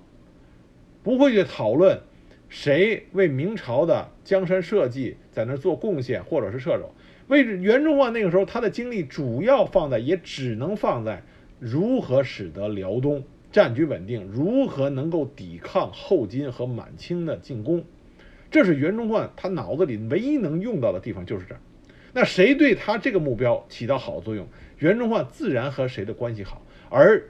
[1.03, 2.01] 不会去讨论
[2.49, 6.91] 谁为明朝的江山社稷在那做贡献或者是掣肘。
[7.27, 11.23] 为袁崇焕那个时候他的精力主要放在，也只能放在。
[11.59, 14.25] 如何使得辽东战局稳定？
[14.31, 17.83] 如何能够抵抗后金和满清的进攻？
[18.49, 21.61] 这是袁崇焕他脑子里唯一能用到的地方，就是这儿。
[22.13, 24.47] 那谁对他这个目标起到好作用，
[24.79, 27.21] 袁崇焕自然和谁的关系好，而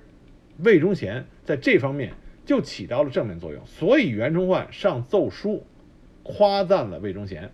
[0.63, 2.13] 魏忠贤在这方面
[2.49, 3.63] 就起到了正面作用。
[3.67, 5.63] 所以袁崇焕上奏书
[6.23, 7.51] 夸赞了魏忠贤，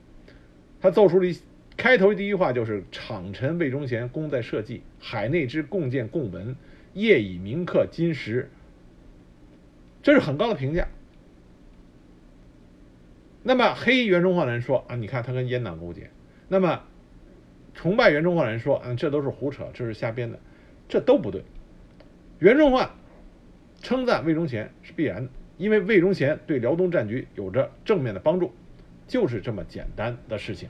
[0.79, 1.37] 他奏书里。
[1.77, 6.55] 开头第一句话就是“场臣魏忠贤功在社稷，海内之共建共文，
[6.93, 8.49] 业以铭刻金石”，
[10.01, 10.87] 这是很高的评价。
[13.43, 16.03] 那么黑袁崇焕人说啊，你看他跟阉党勾结；
[16.47, 16.81] 那么
[17.73, 20.39] 崇拜袁崇焕人说，啊，这都是胡扯，这是瞎编的，
[20.87, 21.43] 这都不对。
[22.39, 22.89] 袁崇焕
[23.85, 28.51] 称赞魏忠贤是必然的，因为魏忠贤对辽东战局有着正面的帮助，
[29.07, 30.69] 就是这么简单的事情。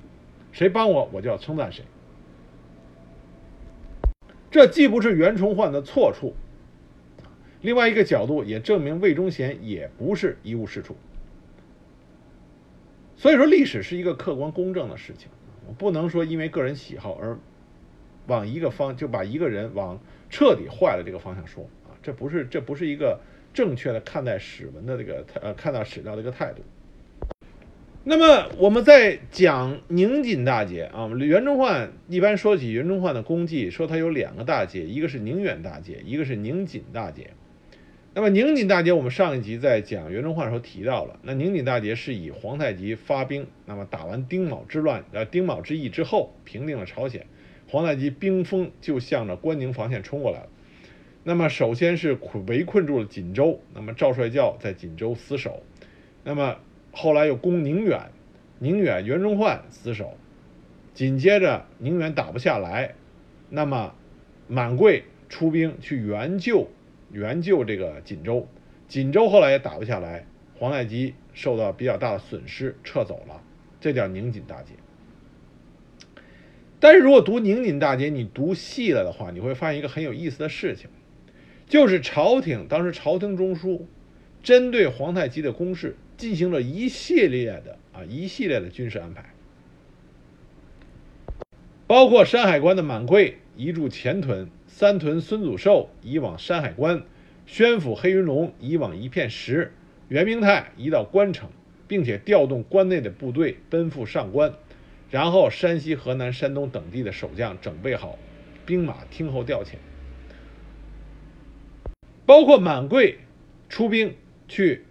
[0.51, 1.85] 谁帮我，我就要称赞谁。
[4.51, 6.35] 这既不是袁崇焕的错处，
[7.61, 10.97] 另外一个角度也证明魏忠贤也不是一无是处。
[13.15, 15.29] 所以说，历史是一个客观公正的事情，
[15.65, 17.39] 我不能说因为个人喜好而
[18.27, 19.97] 往一个方就把一个人往
[20.29, 21.65] 彻底坏了这个方向说，
[22.05, 23.19] 这不是这不是一个
[23.51, 26.61] 正确的看待史文的这个呃看待史料的一个态度。
[28.03, 37.31] 那么我们在讲宁锦大捷啊，袁崇焕一般说起袁崇焕的功绩，说他有两个大捷，一个是宁远大捷，一个是宁锦大捷。
[38.13, 41.19] 那么宁锦大捷，我们上一集在讲袁崇焕的时候提到了。
[41.23, 47.25] 那宁锦大捷是以皇太极发兵，那么打完丁卯之乱，呃丁卯之役之后，平定了朝鲜，
[47.67, 50.47] 皇太极兵锋就向着关宁防线冲过来了。
[51.25, 55.61] 那么首先是困围困住了锦州，那么赵帅教在锦州死守，
[56.23, 56.55] 那么。
[56.97, 58.09] 后来又攻宁远，
[58.57, 60.15] 宁远袁崇焕死守，
[60.93, 62.95] 紧接着宁远打不下来，
[63.49, 63.93] 那么
[64.47, 66.69] 满贵出兵去援救
[67.11, 68.47] 援救这个锦州，
[68.87, 70.25] 锦州后来也打不下来，
[70.57, 73.43] 皇太极受到比较大的损失撤走了，
[73.81, 74.71] 这叫宁锦大捷。
[76.79, 80.89] 但是如果读宁锦大捷，你读细了的话，你会发现一个很有意思的事情，
[81.67, 83.81] 就是朝廷当时朝廷中枢
[84.43, 85.95] 针对皇太极的攻势。
[86.17, 89.25] 进行了一系列的啊一系列的军事安排，
[91.87, 97.03] 包括山海关的满贵移驻前屯，三屯孙祖寿移往山海关，
[97.45, 99.73] 宣府黑云龙移往一片石，
[100.07, 101.49] 袁明泰移到关城，
[101.85, 104.53] 并且调动关内的部队奔赴上关，
[105.11, 108.17] 然后山西、河南、山东等地的守将整备好
[108.65, 109.73] 兵马，听候调遣，
[112.25, 113.19] 包括满贵
[113.69, 114.15] 出兵
[114.47, 114.83] 去。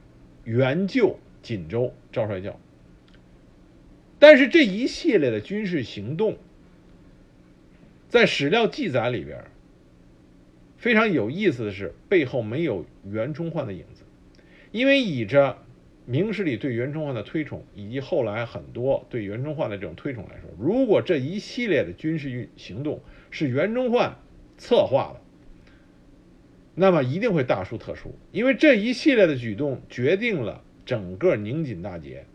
[0.46, 2.60] 援救锦州，赵帅教。
[4.18, 6.36] 但是这一系列的军事行动，
[8.10, 9.42] 在史料记载里边，
[10.76, 14.04] 非常有意思的是，背后没有袁崇焕的影子。
[14.70, 15.56] 因为以着
[16.04, 24.14] 明史里对袁崇焕的推崇，以及后来很多对袁崇焕的这种推崇来说，如果这一系列的军事运行动是袁崇焕
[24.58, 25.22] 策划的，
[26.74, 32.26] 那么一定会大书特书，因为这一系列的举动决定了整个宁锦大捷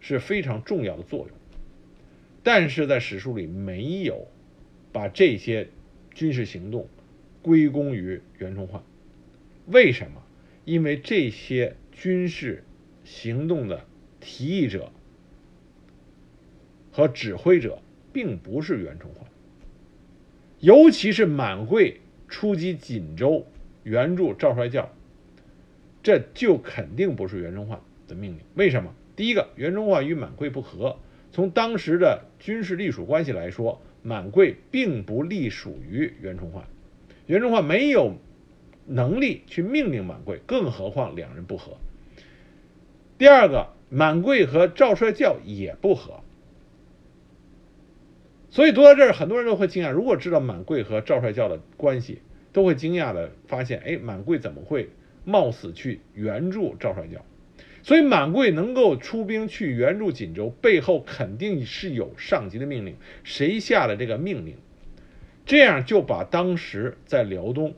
[0.00, 1.28] 是非常重要的作用。
[2.42, 4.26] 但是在史书里没有
[4.92, 5.68] 把这些
[6.12, 6.88] 军事行动
[7.40, 8.82] 归功于袁崇焕，
[9.66, 10.20] 为什么？
[10.64, 12.64] 因为这些军事
[13.04, 13.86] 行动的
[14.18, 14.90] 提议者
[16.90, 17.80] 和指挥者
[18.12, 19.28] 并不是袁崇焕，
[20.60, 23.46] 尤其是满桂出击锦州。
[23.84, 24.90] 援助赵帅教，
[26.02, 28.40] 这就肯定不是袁崇焕的命令。
[28.54, 28.92] 为什么？
[29.14, 30.96] 第一个，袁崇焕与满贵不和，
[31.30, 36.64] 从当时的军事隶属关系来说，满贵并不隶属于袁崇焕，
[37.26, 38.16] 袁崇焕没有
[38.86, 41.76] 能力去命令满贵，更何况两人不和。
[43.16, 46.20] 第二个，满贵和赵帅教也不和。
[48.50, 49.90] 所以读到这儿，很多人都会惊讶。
[49.90, 52.20] 如果知道满贵和赵帅教的关系，
[52.54, 54.88] 都会惊讶的发现，哎，满贵怎么会
[55.24, 57.22] 冒死去援助赵帅教？
[57.82, 62.96] 所以满贵能够出兵去援助锦州，背后肯定是有上级的命令。
[63.24, 64.56] 谁下的这个命令？
[65.44, 67.74] 这样就把当时在辽东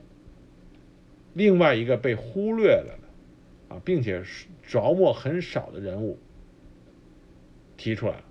[1.33, 4.21] 另外一个被忽略了的啊，并且
[4.65, 6.19] 着墨很少的人物
[7.75, 8.23] 提出来了。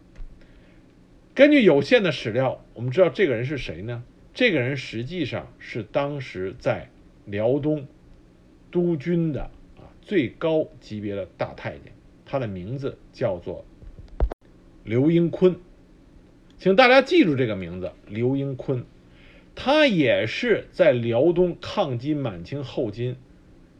[1.35, 4.04] 根据有限的史料，我们知道这个人是谁呢？
[4.37, 6.90] 这个人实际上是当时在
[7.25, 7.88] 辽东
[8.70, 9.44] 督军的
[9.79, 11.94] 啊最高级别的大太监，
[12.27, 13.64] 他的名字叫做
[14.85, 15.57] 刘英坤，
[16.59, 18.85] 请大家记住这个名字，刘英坤，
[19.55, 23.16] 他也是在辽东抗击满清后金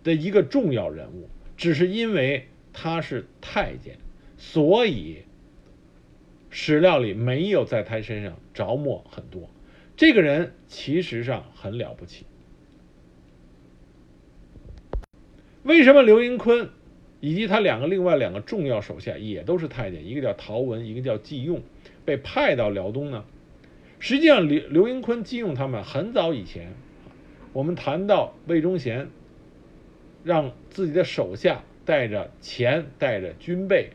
[0.03, 3.99] 的一个重要人物，只是因为他是太监，
[4.39, 5.19] 所以。
[6.49, 9.51] 史料里没有在他身上着墨很多，
[9.97, 12.27] 这个人其实上很了不起。
[15.63, 16.71] 为什么刘英坤
[17.21, 21.63] 以及他两个另外两个重要手下也都是太监，一个叫陶文，一个叫季用，
[22.05, 23.25] 被派到辽东呢？
[23.99, 26.75] 实际上，刘刘英坤、季用他们很早以前，
[27.53, 29.09] 我们谈到魏忠贤
[30.23, 33.91] 让自己的手下带着钱、带着军备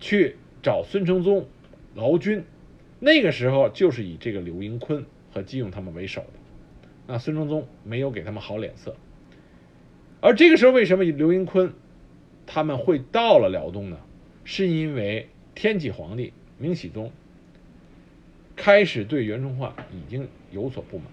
[0.00, 0.36] 去。
[0.62, 1.48] 找孙承宗
[1.96, 2.44] 劳军，
[3.04, 6.28] 那个时候就是以这个刘英坤和季用他们为首的。
[7.08, 8.94] 那孙承宗没有给他们好脸色。
[10.20, 11.72] 而这个时候，为什么刘英坤
[12.46, 13.98] 他们会到了辽东呢？
[14.44, 17.10] 是因为天启皇帝明熹宗
[18.54, 21.08] 开始对袁崇焕已经有所不满。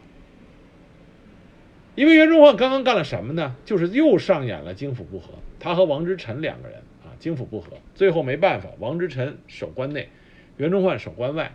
[1.95, 3.55] 因为袁崇焕刚刚干了什么呢？
[3.65, 7.17] 就是又上演了京府不和，他和王之臣两个人啊。
[7.17, 10.09] 京府不和，最后没办法，王之臣守关内，
[10.57, 11.51] 袁崇焕守关外。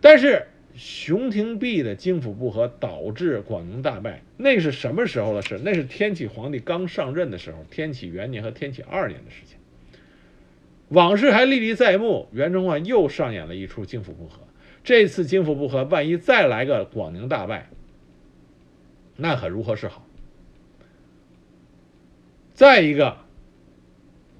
[0.00, 5.60] 但是熊廷弼的京府不和导致广宁大败，那是什么时候的事？
[5.64, 9.58] 那是天启皇帝刚上任的时候，天启元年和天启二年的事情。
[10.88, 14.40] 往事还历历在目，袁崇焕又上演了一出京府不和。
[14.84, 17.68] 这次京府不和，万一再来个广宁大败，
[19.16, 20.06] 那可如何是好？
[22.54, 23.18] 再一个。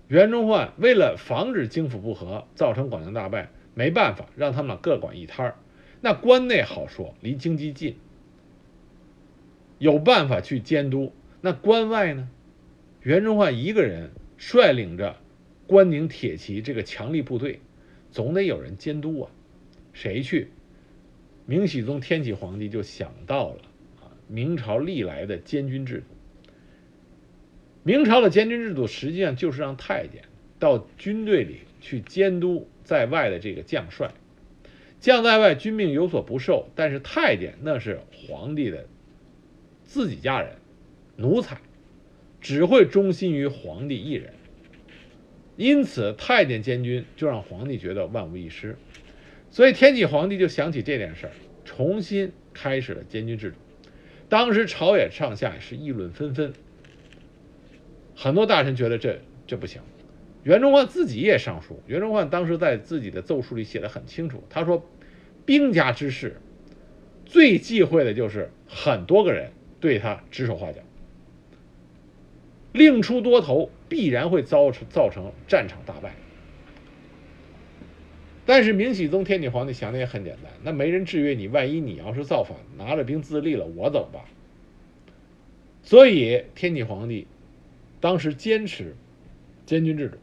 [0.06, 5.54] 袁崇焕为了防止京府不和造成广宁大败，没办法让他们各管一摊儿。
[6.00, 7.94] 那关内好说，离京畿近，
[9.78, 11.12] 有办法去监督。
[11.40, 12.28] 那关外呢？
[13.02, 15.14] 袁崇焕一个人率领着
[15.68, 17.60] 关宁铁骑这个强力部队，
[18.10, 19.30] 总得有人监督啊。
[19.92, 20.48] 谁去？
[21.46, 23.60] 明熹宗天启皇帝就想到了
[24.00, 26.06] 啊，明朝历来的监军制度。
[27.84, 30.24] 明朝的监军制度实际上就是让太监
[30.58, 34.10] 到军队里去监督在外的这个将帅，
[35.00, 38.86] 将在外军命有所不受，但是太监那是皇帝的
[39.84, 40.56] 自己家人，
[41.16, 41.58] 奴才，
[42.40, 44.32] 只会忠心于皇帝一人，
[45.56, 48.76] 因此太监监军就让皇帝觉得万无一失，
[49.50, 51.32] 所以天启皇帝就想起这件事儿，
[51.64, 53.56] 重新开始了监军制度，
[54.28, 56.52] 当时朝野上下是议论纷纷。
[58.16, 59.80] 很多大臣觉得这这不行，
[60.44, 61.81] 袁崇焕自己也上书。
[61.87, 64.87] 袁崇焕当时在自己的奏书里写的很清楚，他说
[65.44, 66.37] ：“兵家之事，
[67.27, 70.81] 最忌讳的就是很多个人对他指手画脚，
[72.72, 76.14] 令出多头，必然会造成造成战场大败。”
[78.46, 84.22] 但是明熹宗天启皇帝想的也很简单，那没人制约你，万一你要是造反，拿着兵自立了，我怎么办？
[85.82, 87.26] 所以天启皇帝。
[88.01, 88.95] 当时坚持
[89.66, 90.16] 监军制度，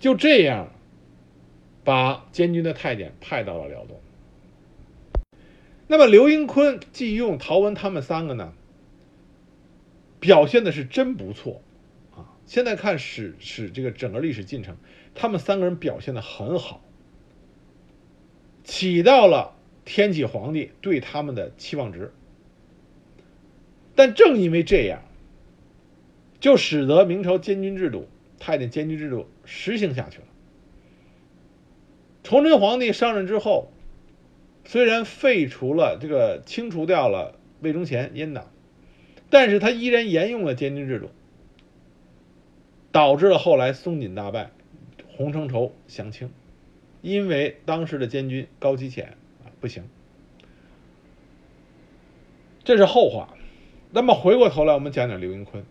[0.00, 0.72] 就这样
[1.84, 4.00] 把监军的太监派到了辽东。
[5.86, 8.52] 那么刘英坤、季用、陶文他们三个呢，
[10.18, 11.62] 表现的是真不错
[12.16, 12.34] 啊！
[12.46, 14.76] 现在看史史这个整个历史进程，
[15.14, 16.82] 他们三个人表现的很好，
[18.64, 22.12] 起到了天启皇帝对他们的期望值。
[23.94, 25.02] 但正因为这样。
[26.40, 28.08] 就使得明朝监军制度、
[28.40, 30.24] 太监监军制度实行下去了。
[32.24, 33.70] 崇祯皇帝上任之后，
[34.64, 38.50] 虽然废除了这个清除掉了魏忠贤阉党，
[39.30, 41.10] 但是他依然沿用了监军制度，
[42.92, 44.50] 导致了后来松锦大败，
[45.16, 46.30] 洪承畴降清，
[47.02, 49.84] 因为当时的监军高启潜啊不行，
[52.64, 53.34] 这是后话。
[53.92, 55.64] 那么回过头来，我们讲讲刘云坤。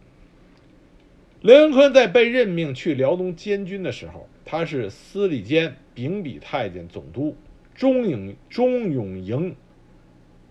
[1.41, 7.33] 刘云坤在被任命去辽东监军的时候，他是司礼监秉笔太监总督、
[7.73, 9.55] 中永中永营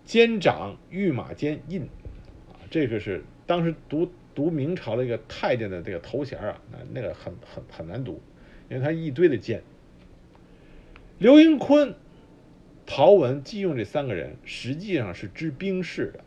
[0.06, 8.22] 监长、御马监印，啊，这个是当时读读明朝的一个太监的这个头衔啊，那那个很很很难读，
[8.70, 9.62] 因为他一堆的监。
[11.18, 11.94] 刘云坤、
[12.86, 16.24] 陶文、季用这三个人实际上是知兵事的。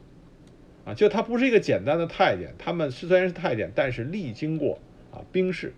[0.84, 4.79] 啊，就他不是一个简单的太监，他们是虽然是太监，但是历经过
[5.11, 5.73] 啊兵事，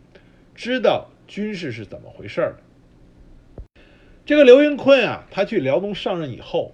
[0.55, 2.55] 知道军事是怎么回事的。
[4.25, 6.73] 这个刘云坤啊，他去辽东上任以后，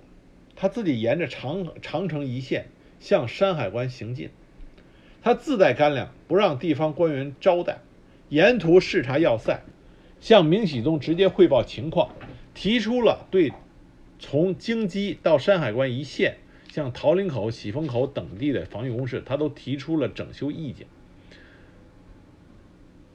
[0.56, 2.68] 他自己沿着长长城一线
[3.00, 4.30] 向山海关行进，
[5.24, 7.80] 他自带干粮，不让地方官员招待，
[8.30, 9.64] 沿途视察要塞，
[10.20, 12.14] 向明熹宗直接汇报情况，
[12.54, 13.52] 提出了对
[14.20, 16.38] 从京畿到山海关一线。
[16.70, 20.86] 像桃林口、喜峰口等地的防御工事，他都提出了整修意见。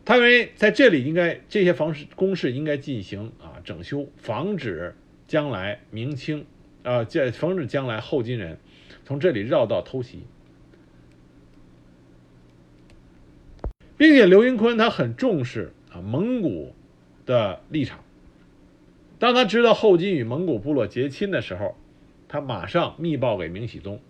[0.04, 4.96] 他认为在这里应该这些防事工事应该进行啊整修，防止
[5.28, 6.46] 将来明清
[6.82, 8.58] 啊，这防止将来后金人
[9.04, 10.24] 从这里绕道偷袭，
[13.96, 16.74] 并且刘云坤他很重视啊蒙古
[17.24, 18.00] 的立场。
[19.20, 21.76] 当他知道后金与蒙古部落结亲的时候。
[22.34, 24.00] 他马上密报给明熹宗，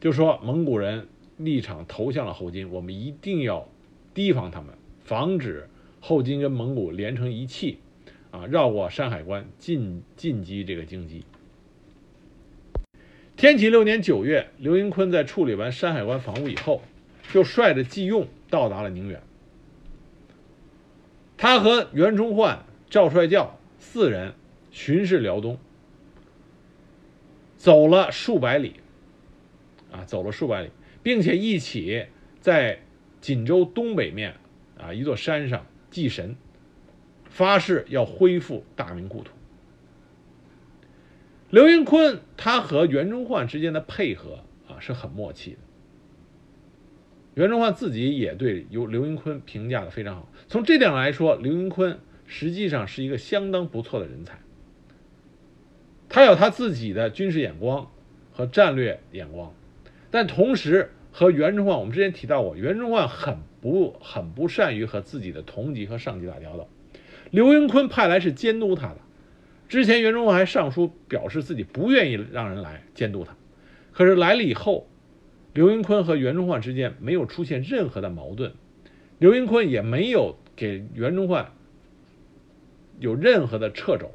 [0.00, 3.68] 就说蒙古人立场投向了后金，我们一定要
[4.14, 4.70] 提防他们，
[5.04, 5.68] 防止
[6.00, 7.80] 后金跟蒙古连成一气，
[8.30, 11.20] 啊，绕过山海关进进击这个京畿。
[13.36, 16.80] 天启六年九月，刘云坤在处理完山海关防务以后，
[17.30, 19.20] 就率着季用到达了宁远。
[21.36, 24.32] 他和袁崇焕、赵帅教四人
[24.70, 25.58] 巡视辽东。
[27.58, 28.76] 走了数百里，
[29.92, 30.70] 啊，走了数百里，
[31.02, 32.06] 并且一起
[32.40, 32.78] 在
[33.20, 34.36] 锦州东北面
[34.80, 36.36] 啊一座山上祭神，
[37.28, 39.32] 发誓要恢复大明故土。
[41.50, 45.58] 刘云坤他和袁崇焕之间的配合啊是很默契的，
[47.34, 50.30] 袁崇焕自己也对由刘云坤评价的非常好。
[50.46, 54.38] 从这点来说，刘云坤实际上是一个相当不错的人才。
[56.08, 57.90] 他有他自己的军事眼光
[58.32, 59.52] 和战略眼光，
[60.10, 66.68] 但同时和袁崇焕，我们之前提到过，袁崇焕很不很不善于和自己的同级和上级打交道。
[67.30, 68.96] 刘云坤派来是监督他的，
[69.68, 73.36] 之前袁崇焕还上书表示自己不愿意让人来监督他，
[73.92, 74.86] 可是来了以后，
[75.52, 78.54] 刘云坤和袁崇焕之间没有出现任何的矛盾，
[79.18, 81.52] 刘云坤也没有给袁崇焕
[82.98, 84.10] 有任何的掣肘。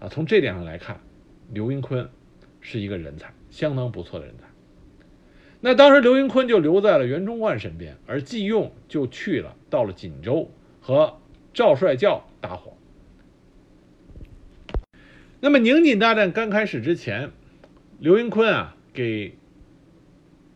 [0.00, 0.98] 啊，从这点上来看，
[1.52, 2.08] 刘云坤
[2.60, 4.44] 是一个人才，相当不错的人才。
[5.60, 11.18] 那当时刘云坤就留在了袁崇焕身边，而季用就去了，到了锦州和
[11.52, 12.72] 赵帅教搭伙。
[15.38, 17.30] 那么宁锦大战刚开始之前，
[17.98, 19.36] 刘云坤啊给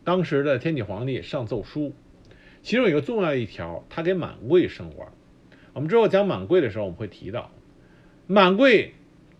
[0.04, 1.92] 当时的天启皇帝上奏书，
[2.62, 5.06] 其中有一个重要一条，他给满贵升官。
[5.74, 7.50] 我们之后讲满贵的时候，我们会提到
[8.26, 8.94] 满贵。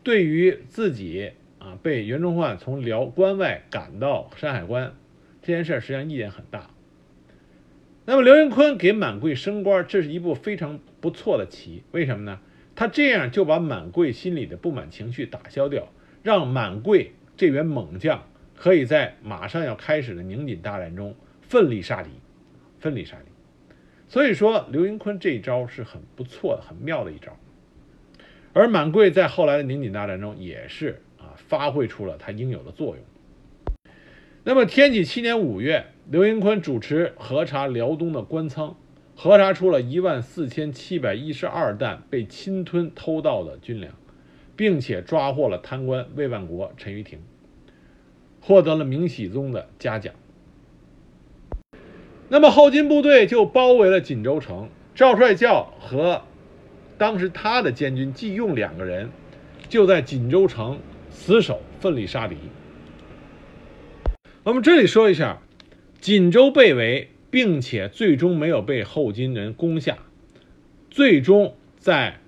[0.05, 4.95] 对于自己啊被袁崇焕从辽关外赶到山海关
[5.41, 6.71] 这件事，实际上意见很大。
[8.05, 11.83] 那么刘云坤给满贵升官，这是一步非常不错的棋。
[11.93, 12.39] 为什么呢？
[12.77, 15.89] 他这样就把满贵心里的不满情绪打消掉，
[16.23, 22.11] 让满贵这员猛将可以在马上要开始的宁锦大战中奋力杀敌，
[22.79, 23.31] 奋力杀敌。
[24.07, 27.35] 所以说，刘云坤这一招是很不错的、很妙的一招。
[28.55, 33.05] 而满贵在后来的宁锦大战中也是啊，发挥出了他应有的作用。
[34.45, 38.77] 那么天启七年五月，刘云坤主持核查辽东的官仓，
[39.17, 43.93] 核查出了一万四千七百一十二担被侵吞偷盗的军粮，
[44.55, 47.19] 并且抓获了贪官魏万国、陈玉婷，
[48.41, 50.15] 获得了明熹宗的嘉奖。
[52.29, 56.23] 那么后金部队就包围了锦州城，赵帅教和。
[57.05, 59.11] 当时他的监军季用两个人
[59.69, 60.79] 就在锦州城
[61.11, 62.35] 死守，奋力杀敌。
[64.43, 65.43] 我们这里说一下，
[66.01, 69.99] 锦州被围，并且最终没有被后金人攻下，
[70.89, 72.21] 最终在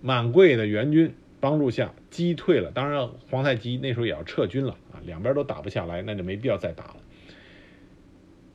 [0.00, 2.70] 满贵的援军帮助下击退了。
[2.70, 6.96] 当然，皇太极那时候也要撤军了啊，两边都打不下来，那就没必要再打了。。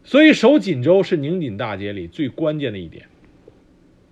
[0.03, 3.05] 所以守锦州是宁锦大捷里最关键的一点。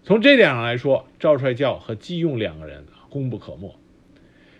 [0.06, 3.76] 从这点上来说，赵帅教和季用两个人功不可没。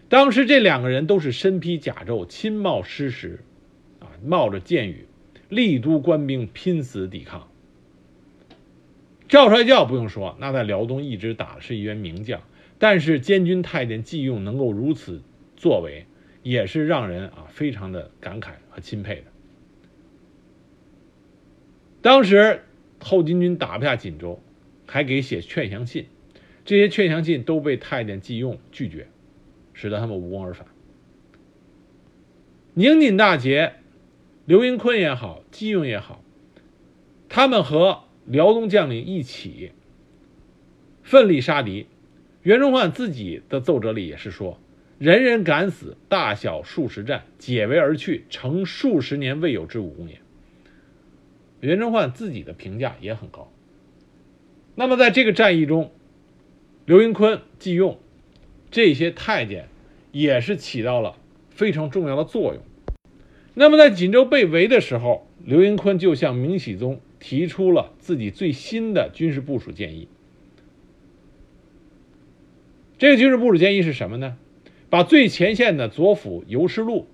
[0.10, 3.44] 当时这两个人都是身披甲胄，亲冒矢石，
[4.00, 5.06] 啊，冒着箭雨，
[5.48, 7.48] 力督官兵拼死抵抗。
[9.28, 12.42] 赵帅教不用说，那在辽东一直打的是一员名将。
[12.80, 15.22] 但是监军太监季用能够如此
[15.56, 16.08] 作为，
[16.42, 19.24] 也是让人啊非常的感慨和钦佩的。
[22.02, 22.64] 当时
[23.00, 24.40] 后金军打不下锦州，
[24.86, 26.06] 还给写劝降信，
[26.64, 29.08] 这些劝降信都被太监季用拒绝，
[29.74, 30.68] 使得他们无功而返。
[32.74, 33.76] 宁锦大捷，
[34.46, 36.24] 刘英坤也好，季用也好，
[37.30, 39.72] 他们和辽东将领一起
[41.04, 41.88] 奋力杀敌。
[42.44, 44.60] 袁崇焕自己的奏折里也是说
[45.00, 50.20] ：“人人敢死，大小数十战，解围而去，成数十年未有之武功也。”
[51.62, 53.52] 袁崇焕自己的评价也很高。
[54.76, 55.92] 那么在这个战役中，
[56.86, 57.98] 刘云坤、季用
[58.70, 59.70] 这些太监
[60.12, 61.18] 也是起到了
[61.50, 62.62] 非常重要的作用。
[63.54, 70.10] 那么在锦州被围的时候，刘云坤就向明熹宗提出了自己最新的军事部署建议。
[72.98, 74.38] 这个军事部署建议是什么呢？
[74.90, 77.08] 把最前线的左辅尤世禄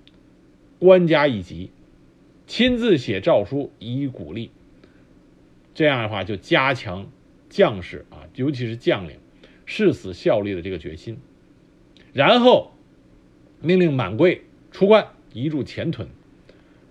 [0.80, 1.72] 官加一级，
[2.48, 4.52] 亲自写诏书以鼓励。
[5.74, 7.10] 这样的话，就加强
[7.52, 9.18] 将士啊，尤其是将领
[9.68, 11.20] 誓死效力的这个决心。
[12.14, 12.72] 然后
[13.60, 14.42] 命令满贵
[14.72, 16.08] 出关移驻前屯，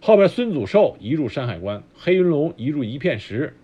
[0.01, 3.55] 后边孙祖寿移驻山海关，黑云龙移驻一片石，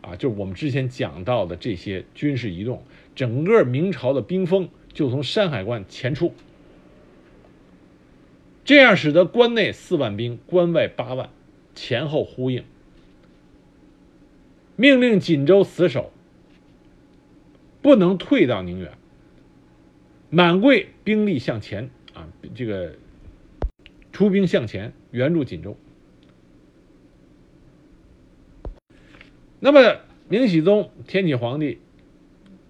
[0.00, 2.82] 啊，就是我们之前讲到的这些军事移动。
[3.14, 6.32] 整个明朝的兵锋就从山海关前出，
[8.64, 11.28] 这样使得关内四万兵，关外八万，
[11.74, 12.64] 前后呼应。
[14.76, 16.11] 命令锦州死守，
[17.82, 18.92] 不能退到宁远。
[20.30, 22.94] 满桂兵力向前啊，这个
[24.12, 25.76] 出兵向前援助锦州。
[29.60, 31.78] 那么明熹宗天启皇帝。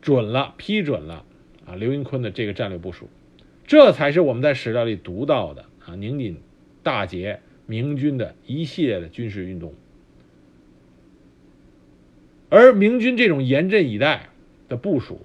[0.00, 1.24] 准了，批准了，
[1.64, 3.08] 啊，刘云坤的这个战略部署，
[3.68, 6.40] 这才是我们在史料里读到的啊，宁锦
[6.82, 9.74] 大捷明军的一系列的军事运动。
[12.48, 14.30] 而明军这种严阵以待
[14.72, 15.20] 的部署，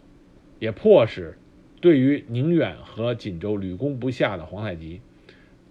[0.60, 1.38] 也迫使
[1.80, 5.00] 对于宁远和锦州屡攻不下的皇太极，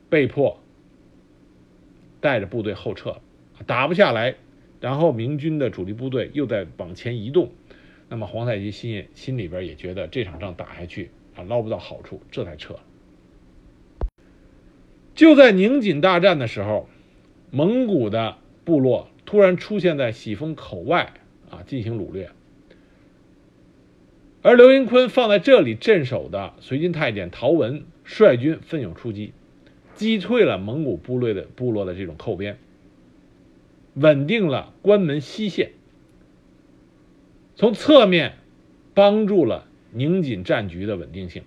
[0.08, 0.58] 被迫
[2.22, 3.18] 带着部队后撤，
[3.66, 4.36] 打不下来，
[4.80, 7.52] 然后明军的主力部队又在往前移动。
[8.08, 12.78] 那么皇太极心心里边也觉得这场仗打下去啊捞不到好处，这才撤。
[15.14, 16.88] 就在宁锦大战的时候，
[17.50, 21.12] 蒙古的部落突然出现在喜峰口外
[21.50, 22.30] 啊进行掳掠，
[24.46, 29.32] 而刘云坤放在这里镇守的随军太监陶文率军奋勇出击，
[29.96, 32.56] 击退了蒙古部落的部落的这种寇边，
[33.94, 35.72] 稳定了关门西线。
[37.56, 38.34] 从侧面
[38.94, 41.42] 帮助了宁锦战局的稳定性，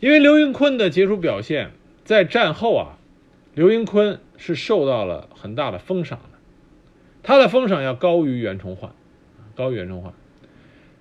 [0.00, 1.70] 因为刘云坤的杰出表现，
[2.02, 2.98] 在战后啊，
[3.54, 6.38] 刘云坤是受到了很大的封赏的，
[7.22, 8.90] 他的封赏要高于袁崇焕，
[9.54, 10.12] 高于袁崇焕。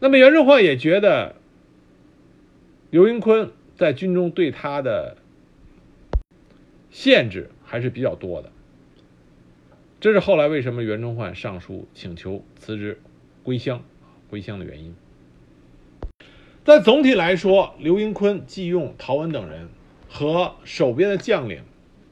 [0.04, 1.34] 那么袁崇焕也觉得
[2.92, 5.16] 刘云坤在军中对他的
[6.92, 8.52] 限制还是比较多的。
[10.02, 13.00] 这是后来为什么袁崇焕上书请求辞职
[13.44, 13.82] 归乡
[14.30, 14.94] 归乡的原因。
[16.66, 19.70] 但总体来说，刘英坤、季用、陶文等人
[20.10, 21.64] 和守边的将领、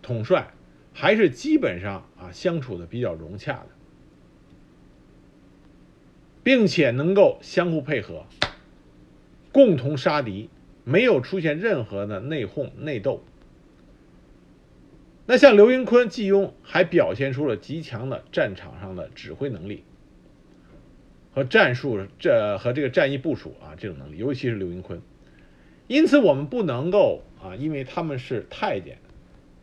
[0.02, 0.54] 统帅
[0.94, 3.68] 还是基本上啊相处的比较融洽的，
[6.44, 8.26] 并且能够相互配合，
[9.52, 10.50] 共同杀敌，
[10.84, 13.24] 没有出现任何的内讧内斗。
[15.28, 19.84] 那像刘云坤、季雍还表现出了极强的战场上的指挥能力
[21.34, 25.02] 和战术，这和这个战役部署啊这种能力，尤其是刘云坤。
[25.88, 28.98] 因此，我们不能够啊，因为他们是太监，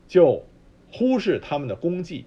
[0.07, 0.45] 就
[0.93, 2.25] 忽视他们的功绩。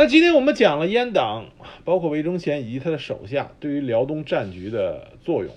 [0.00, 1.46] 那今天我们讲了阉党，
[1.84, 5.52] 包括魏忠贤以及他的手下对于辽东战局的作用。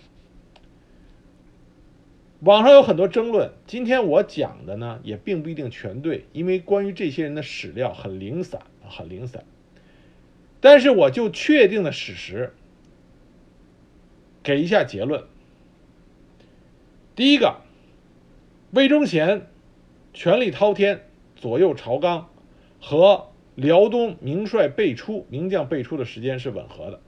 [2.40, 9.46] 网上有很多争论，今天我讲的呢也并不一定全对，因为关于这些人的史料很零散，很零散。
[10.60, 12.56] 但是我就确定的史实，
[14.42, 15.26] 给一下结论。
[17.16, 17.58] 第一个，
[18.72, 19.46] 魏忠贤
[20.16, 22.28] 权力滔天，左右朝纲
[22.80, 23.28] 和
[23.62, 27.00] 辽东名帅辈出、名将辈出的时间是吻合的。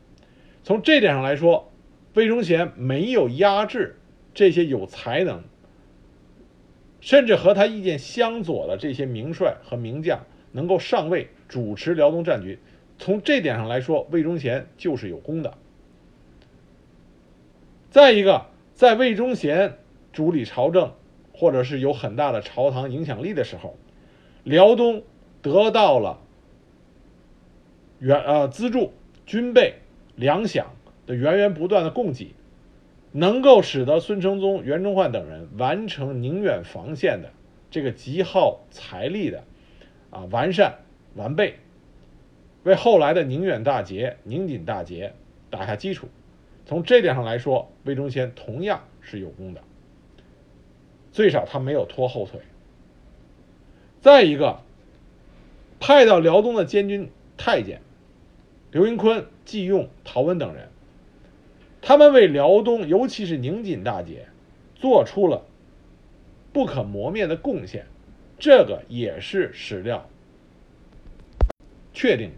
[0.64, 1.72] 从这点上来说，
[2.14, 3.96] 魏忠贤没有压制
[4.36, 5.44] 这些有才能，
[7.02, 12.60] 甚至和他意见相左的这些名帅和名将能够上位主持辽东战局。
[13.00, 15.58] 从这点上来说，魏忠贤就是有功的。
[17.90, 18.46] 再一个，
[18.76, 19.80] 在魏忠贤
[20.12, 20.94] 主理朝政，
[21.34, 23.76] 或者是有很大的朝堂影响力的时候，
[24.44, 25.02] 辽东
[25.42, 26.20] 得到了
[28.04, 28.92] 援呃资助、
[29.26, 29.76] 军备、
[30.18, 30.66] 粮饷
[31.08, 32.36] 的源源不断的供给，
[33.14, 37.30] 能够使得孙承宗、袁崇焕等人完成宁远防线的
[37.72, 39.46] 这个极耗财力的
[40.10, 40.80] 啊完善
[41.16, 41.56] 完备，
[42.64, 45.14] 为后来的宁远大捷、宁锦大捷
[45.50, 46.10] 打下基础。
[46.66, 49.62] 从这点上来说，魏忠贤同样是有功的，
[51.14, 52.42] 最少他没有拖后腿。
[54.02, 54.60] 再一个，
[55.80, 57.82] 派到辽东的监军太监
[58.74, 60.70] 刘云坤、季用、陶温等人，
[61.80, 64.28] 他们为辽东，尤其是宁锦大捷，
[64.76, 65.46] 做出了
[66.52, 67.86] 不可磨灭的贡献，
[68.40, 70.10] 这个也是史料
[71.94, 72.36] 确定的。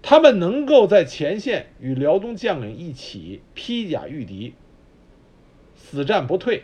[0.00, 4.54] 他们能够在前线与辽东将领一起披甲御敌、
[5.74, 6.62] 死战不退，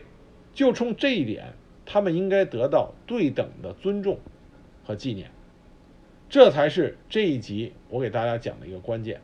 [0.55, 1.53] 就冲这一点，
[1.85, 4.19] 他们应该得到对等的尊重
[4.85, 5.31] 和纪念。
[6.33, 9.21] 这才是这一集我给大家讲的一个关键。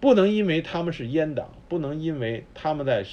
[0.00, 3.06] 不能因为他们是阉党，不能因为他们在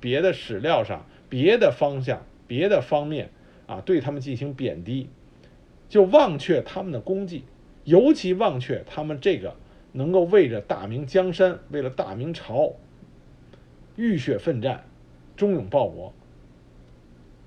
[0.00, 3.28] 别的史料上、别的方向、别的方面
[3.66, 5.10] 啊对他们进行贬低，
[5.90, 7.44] 就忘却他们的功绩。
[7.84, 9.54] 尤其忘却他们这个
[9.92, 12.72] 能够为着大明江山、为了大明朝
[13.96, 14.86] 浴血奋战、
[15.36, 16.14] 忠勇报国，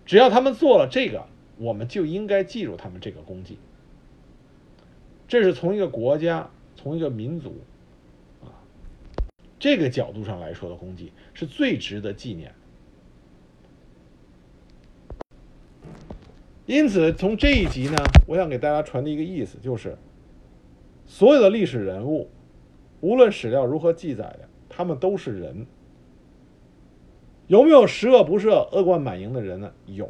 [0.05, 1.25] 只要他们做了这个，
[1.57, 3.57] 我们就应该记住他们这个功绩。
[5.28, 7.55] 这是从一个国家、从一个民族
[8.43, 8.51] 啊
[9.59, 12.53] 这个角度上来说的功绩，是最值得纪念。
[16.65, 17.95] 因此，从这一集呢，
[18.28, 19.97] 我想给大家传递一个意思，就是。
[21.07, 22.32] 所有的历史人物，
[23.01, 25.67] 无论史料如何记载的，他们都是人。
[27.45, 29.71] 有没有十恶不赦、恶贯满盈的人呢？
[29.86, 30.05] 有，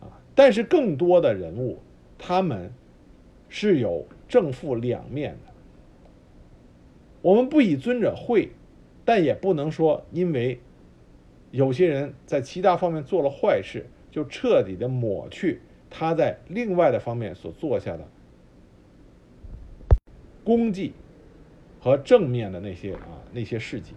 [0.00, 1.80] 啊，但是更多的人物，
[2.16, 2.72] 他们
[3.54, 5.52] 是有正负两面的。
[7.20, 8.48] 我们不以尊者讳，
[9.04, 10.58] 但也不能说因为
[11.50, 18.08] 有些人在其他方面做了坏事，就彻底的抹去他在另外的方面所做下的。
[20.42, 20.94] 功绩
[21.78, 23.92] 和正面的那些啊那些事迹，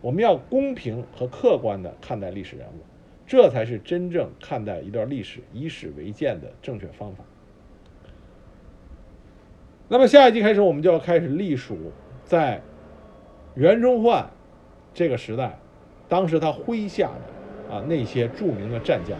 [0.00, 2.82] 我们要公平和客观的看待历史人物，
[3.24, 7.24] 这才是真正看待一段历史以史为鉴的正确方法。
[9.88, 11.76] 那么下一集开始，我们就要开始隶属
[12.24, 12.60] 在
[13.54, 14.28] 袁崇焕
[14.92, 15.58] 这个时代，
[16.08, 17.10] 当时他麾下
[17.68, 19.16] 的啊那些著名的战将。